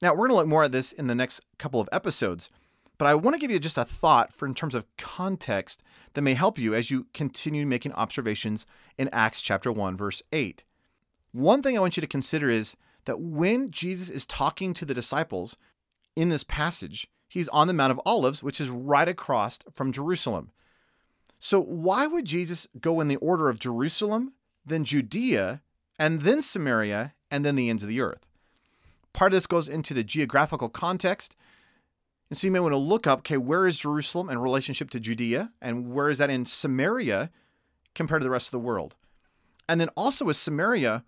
Now, 0.00 0.12
we're 0.12 0.28
going 0.28 0.30
to 0.30 0.36
look 0.36 0.46
more 0.46 0.64
at 0.64 0.72
this 0.72 0.92
in 0.92 1.06
the 1.06 1.14
next 1.14 1.40
couple 1.58 1.80
of 1.80 1.88
episodes, 1.92 2.48
but 2.96 3.06
I 3.06 3.14
want 3.14 3.34
to 3.34 3.40
give 3.40 3.50
you 3.50 3.58
just 3.58 3.78
a 3.78 3.84
thought 3.84 4.32
for 4.32 4.46
in 4.46 4.54
terms 4.54 4.74
of 4.74 4.86
context 4.96 5.82
that 6.14 6.22
may 6.22 6.34
help 6.34 6.58
you 6.58 6.74
as 6.74 6.90
you 6.90 7.06
continue 7.14 7.66
making 7.66 7.92
observations 7.92 8.66
in 8.98 9.08
Acts 9.12 9.40
chapter 9.40 9.70
1 9.70 9.96
verse 9.96 10.22
8. 10.32 10.64
One 11.32 11.62
thing 11.62 11.76
I 11.76 11.80
want 11.80 11.96
you 11.96 12.00
to 12.00 12.06
consider 12.06 12.50
is 12.50 12.76
that 13.04 13.20
when 13.20 13.70
Jesus 13.70 14.10
is 14.10 14.26
talking 14.26 14.74
to 14.74 14.84
the 14.84 14.94
disciples 14.94 15.56
in 16.16 16.28
this 16.28 16.44
passage, 16.44 17.06
he's 17.28 17.48
on 17.48 17.66
the 17.66 17.72
Mount 17.72 17.92
of 17.92 18.00
Olives, 18.04 18.42
which 18.42 18.60
is 18.60 18.68
right 18.68 19.08
across 19.08 19.60
from 19.72 19.92
Jerusalem. 19.92 20.50
So 21.40 21.60
why 21.60 22.06
would 22.06 22.26
Jesus 22.26 22.68
go 22.80 23.00
in 23.00 23.08
the 23.08 23.16
order 23.16 23.48
of 23.48 23.58
Jerusalem, 23.58 24.34
then 24.64 24.84
Judea, 24.84 25.62
and 25.98 26.20
then 26.20 26.42
Samaria, 26.42 27.14
and 27.30 27.44
then 27.44 27.56
the 27.56 27.68
ends 27.68 27.82
of 27.82 27.88
the 27.88 28.00
earth? 28.00 28.24
Part 29.12 29.32
of 29.32 29.36
this 29.36 29.48
goes 29.48 29.68
into 29.68 29.92
the 29.92 30.04
geographical 30.04 30.68
context 30.68 31.34
and 32.30 32.38
so 32.38 32.46
you 32.46 32.52
may 32.52 32.60
want 32.60 32.72
to 32.72 32.78
look 32.78 33.08
up, 33.08 33.20
okay, 33.20 33.36
where 33.36 33.66
is 33.66 33.78
Jerusalem 33.78 34.30
in 34.30 34.38
relationship 34.38 34.88
to 34.90 35.00
Judea? 35.00 35.52
And 35.60 35.92
where 35.92 36.08
is 36.08 36.18
that 36.18 36.30
in 36.30 36.44
Samaria 36.44 37.30
compared 37.94 38.20
to 38.20 38.24
the 38.24 38.30
rest 38.30 38.48
of 38.48 38.52
the 38.52 38.64
world? 38.64 38.94
And 39.68 39.80
then 39.80 39.88
also 39.96 40.24
with 40.24 40.36
Samaria, 40.36 41.04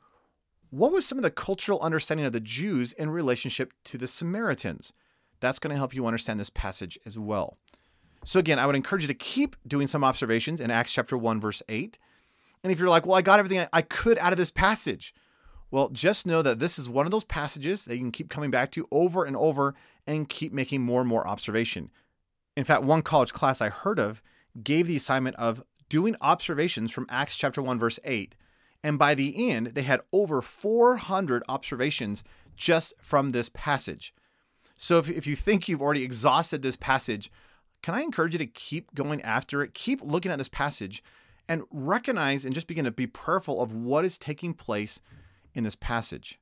what 0.71 0.93
was 0.93 1.07
some 1.07 1.19
of 1.19 1.23
the 1.23 1.31
cultural 1.31 1.81
understanding 1.81 2.27
of 2.27 2.33
the 2.33 2.41
Jews 2.41 2.93
in 2.93 3.11
relationship 3.11 3.73
to 3.85 3.99
the 3.99 4.09
Samaritans? 4.09 4.93
That's 5.39 5.61
going 5.61 5.73
to 5.73 5.79
help 5.79 5.95
you 5.95 6.07
understand 6.07 6.41
this 6.41 6.51
passage 6.51 6.99
as 7.07 7.19
well. 7.19 7.57
So 8.25 8.39
again, 8.39 8.59
I 8.59 8.67
would 8.67 8.77
encourage 8.77 9.03
you 9.03 9.09
to 9.09 9.15
keep 9.15 9.57
doing 9.67 9.87
some 9.87 10.05
observations 10.05 10.61
in 10.61 10.71
Acts 10.71 10.93
chapter 10.93 11.17
1 11.17 11.41
verse 11.41 11.63
8. 11.69 11.99
And 12.63 12.73
if 12.73 12.79
you're 12.79 12.89
like, 12.89 13.07
"Well, 13.07 13.17
I 13.17 13.23
got 13.23 13.39
everything 13.39 13.67
I 13.73 13.83
could 13.83 14.19
out 14.19 14.33
of 14.33 14.39
this 14.39 14.53
passage." 14.53 15.15
Well, 15.71 15.89
just 15.89 16.27
know 16.27 16.43
that 16.43 16.59
this 16.59 16.79
is 16.79 16.89
one 16.89 17.07
of 17.07 17.13
those 17.13 17.25
passages 17.25 17.87
that 17.87 17.95
you 17.95 18.01
can 18.03 18.13
keep 18.13 18.29
coming 18.29 18.51
back 18.51 18.71
to 18.73 18.87
over 18.93 19.25
and 19.25 19.35
over 19.35 19.75
and 20.07 20.29
keep 20.29 20.53
making 20.53 20.83
more 20.83 21.01
and 21.01 21.09
more 21.09 21.27
observation. 21.27 21.91
In 22.57 22.65
fact, 22.65 22.83
one 22.83 23.03
college 23.03 23.33
class 23.33 23.63
I 23.63 23.71
heard 23.71 23.99
of 23.99 24.23
gave 24.63 24.87
the 24.87 24.97
assignment 24.97 25.35
of 25.37 25.65
doing 25.89 26.15
observations 26.21 26.91
from 26.91 27.07
Acts 27.09 27.37
chapter 27.37 27.63
1 27.63 27.79
verse 27.79 27.99
8. 28.05 28.35
And 28.85 28.99
by 28.99 29.15
the 29.15 29.51
end, 29.51 29.69
they 29.69 29.83
had 29.83 30.03
over 30.13 30.43
400 30.43 31.43
observations 31.49 32.23
just 32.57 32.93
from 33.01 33.33
this 33.33 33.49
passage. 33.49 34.15
So 34.77 34.99
if, 34.99 35.09
if 35.09 35.27
you 35.27 35.37
think 35.37 35.69
you've 35.69 35.83
already 35.83 36.03
exhausted 36.03 36.63
this 36.63 36.77
passage, 36.77 37.31
can 37.83 37.95
I 37.95 38.03
encourage 38.03 38.35
you 38.35 38.39
to 38.39 38.47
keep 38.47 38.95
going 38.95 39.21
after 39.23 39.63
it? 39.63 39.75
Keep 39.75 40.03
looking 40.03 40.33
at 40.33 40.39
this 40.39 40.49
passage 40.49 41.03
and 41.49 41.65
recognize 41.71 42.45
and 42.45 42.55
just 42.55 42.67
begin 42.67 42.85
to 42.85 42.91
be 42.91 43.07
prayerful 43.07 43.61
of 43.61 43.75
what 43.75 44.05
is 44.05 44.19
taking 44.19 44.55
place 44.55 45.01
in 45.55 45.65
this 45.65 45.75
passage. 45.75 46.39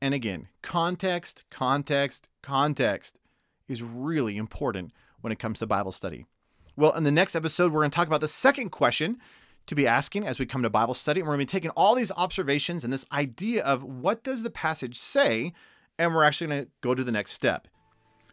And 0.00 0.14
again, 0.14 0.48
context, 0.62 1.44
context, 1.50 2.28
context 2.42 3.18
is 3.68 3.82
really 3.82 4.36
important 4.36 4.92
when 5.20 5.32
it 5.32 5.38
comes 5.38 5.58
to 5.58 5.66
Bible 5.66 5.92
study. 5.92 6.26
Well, 6.76 6.92
in 6.92 7.04
the 7.04 7.12
next 7.12 7.36
episode, 7.36 7.72
we're 7.72 7.80
going 7.80 7.90
to 7.90 7.96
talk 7.96 8.08
about 8.08 8.20
the 8.20 8.28
second 8.28 8.70
question 8.70 9.18
to 9.66 9.74
be 9.74 9.86
asking 9.86 10.26
as 10.26 10.38
we 10.38 10.46
come 10.46 10.62
to 10.62 10.70
Bible 10.70 10.94
study. 10.94 11.20
And 11.20 11.28
we're 11.28 11.36
going 11.36 11.46
to 11.46 11.52
be 11.52 11.56
taking 11.56 11.70
all 11.70 11.94
these 11.94 12.12
observations 12.12 12.84
and 12.84 12.92
this 12.92 13.06
idea 13.12 13.62
of 13.62 13.82
what 13.82 14.22
does 14.22 14.42
the 14.42 14.50
passage 14.50 14.98
say, 14.98 15.52
and 15.98 16.14
we're 16.14 16.24
actually 16.24 16.48
going 16.48 16.64
to 16.64 16.70
go 16.80 16.94
to 16.94 17.04
the 17.04 17.12
next 17.12 17.32
step. 17.32 17.68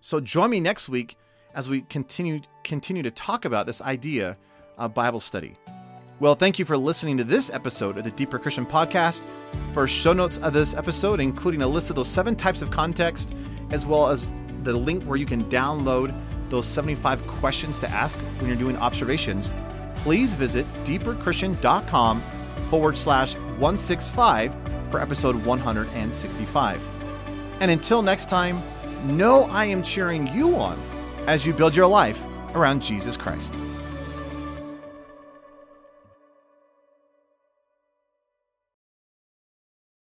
So 0.02 0.20
join 0.20 0.50
me 0.50 0.60
next 0.60 0.90
week 0.90 1.16
as 1.54 1.70
we 1.70 1.82
continue 1.82 2.42
continue 2.64 3.04
to 3.04 3.12
talk 3.12 3.46
about 3.46 3.66
this 3.66 3.82
idea 3.82 4.38
of 4.78 4.94
Bible 4.94 5.20
study. 5.20 5.56
Well, 6.20 6.36
thank 6.36 6.60
you 6.60 6.66
for 6.66 6.78
listening 6.78 7.18
to 7.18 7.24
this 7.24 7.50
episode 7.50 7.98
of 7.98 8.04
the 8.04 8.12
Deeper 8.12 8.38
Christian 8.38 8.66
Podcast. 8.66 9.24
For 9.74 9.88
show 9.88 10.14
notes 10.14 10.38
of 10.38 10.54
this 10.54 10.76
episode, 10.76 11.20
including 11.20 11.64
a 11.64 11.68
list 11.68 11.90
of 11.90 11.96
those 11.96 12.08
seven 12.08 12.36
types 12.36 12.62
of 12.62 12.70
context, 12.70 13.34
as 13.72 13.88
well 13.88 14.08
as 14.08 14.32
the 14.64 14.74
link 14.74 15.04
where 15.06 15.18
you 15.18 15.26
can 15.26 15.46
download 15.46 16.16
those 16.50 16.68
75 16.68 17.26
questions 17.26 17.80
to 17.80 17.90
ask 17.90 18.20
when 18.20 18.48
you're 18.48 18.56
doing 18.56 18.78
observations, 18.78 19.52
please 19.96 20.36
visit 20.36 20.66
deeperchristian.com 20.84 22.24
forward 22.70 22.98
slash 22.98 23.36
165 23.36 24.54
for 24.92 25.00
episode 25.00 25.44
165. 25.44 26.82
And 27.62 27.72
until 27.72 28.02
next 28.02 28.30
time, 28.30 28.62
know 29.06 29.46
I 29.46 29.66
am 29.66 29.82
cheering 29.82 30.28
you 30.28 30.56
on 30.56 30.80
as 31.28 31.46
you 31.46 31.54
build 31.54 31.76
your 31.76 31.88
life 31.88 32.22
around 32.56 32.82
Jesus 32.82 33.18
Christ. 33.18 33.54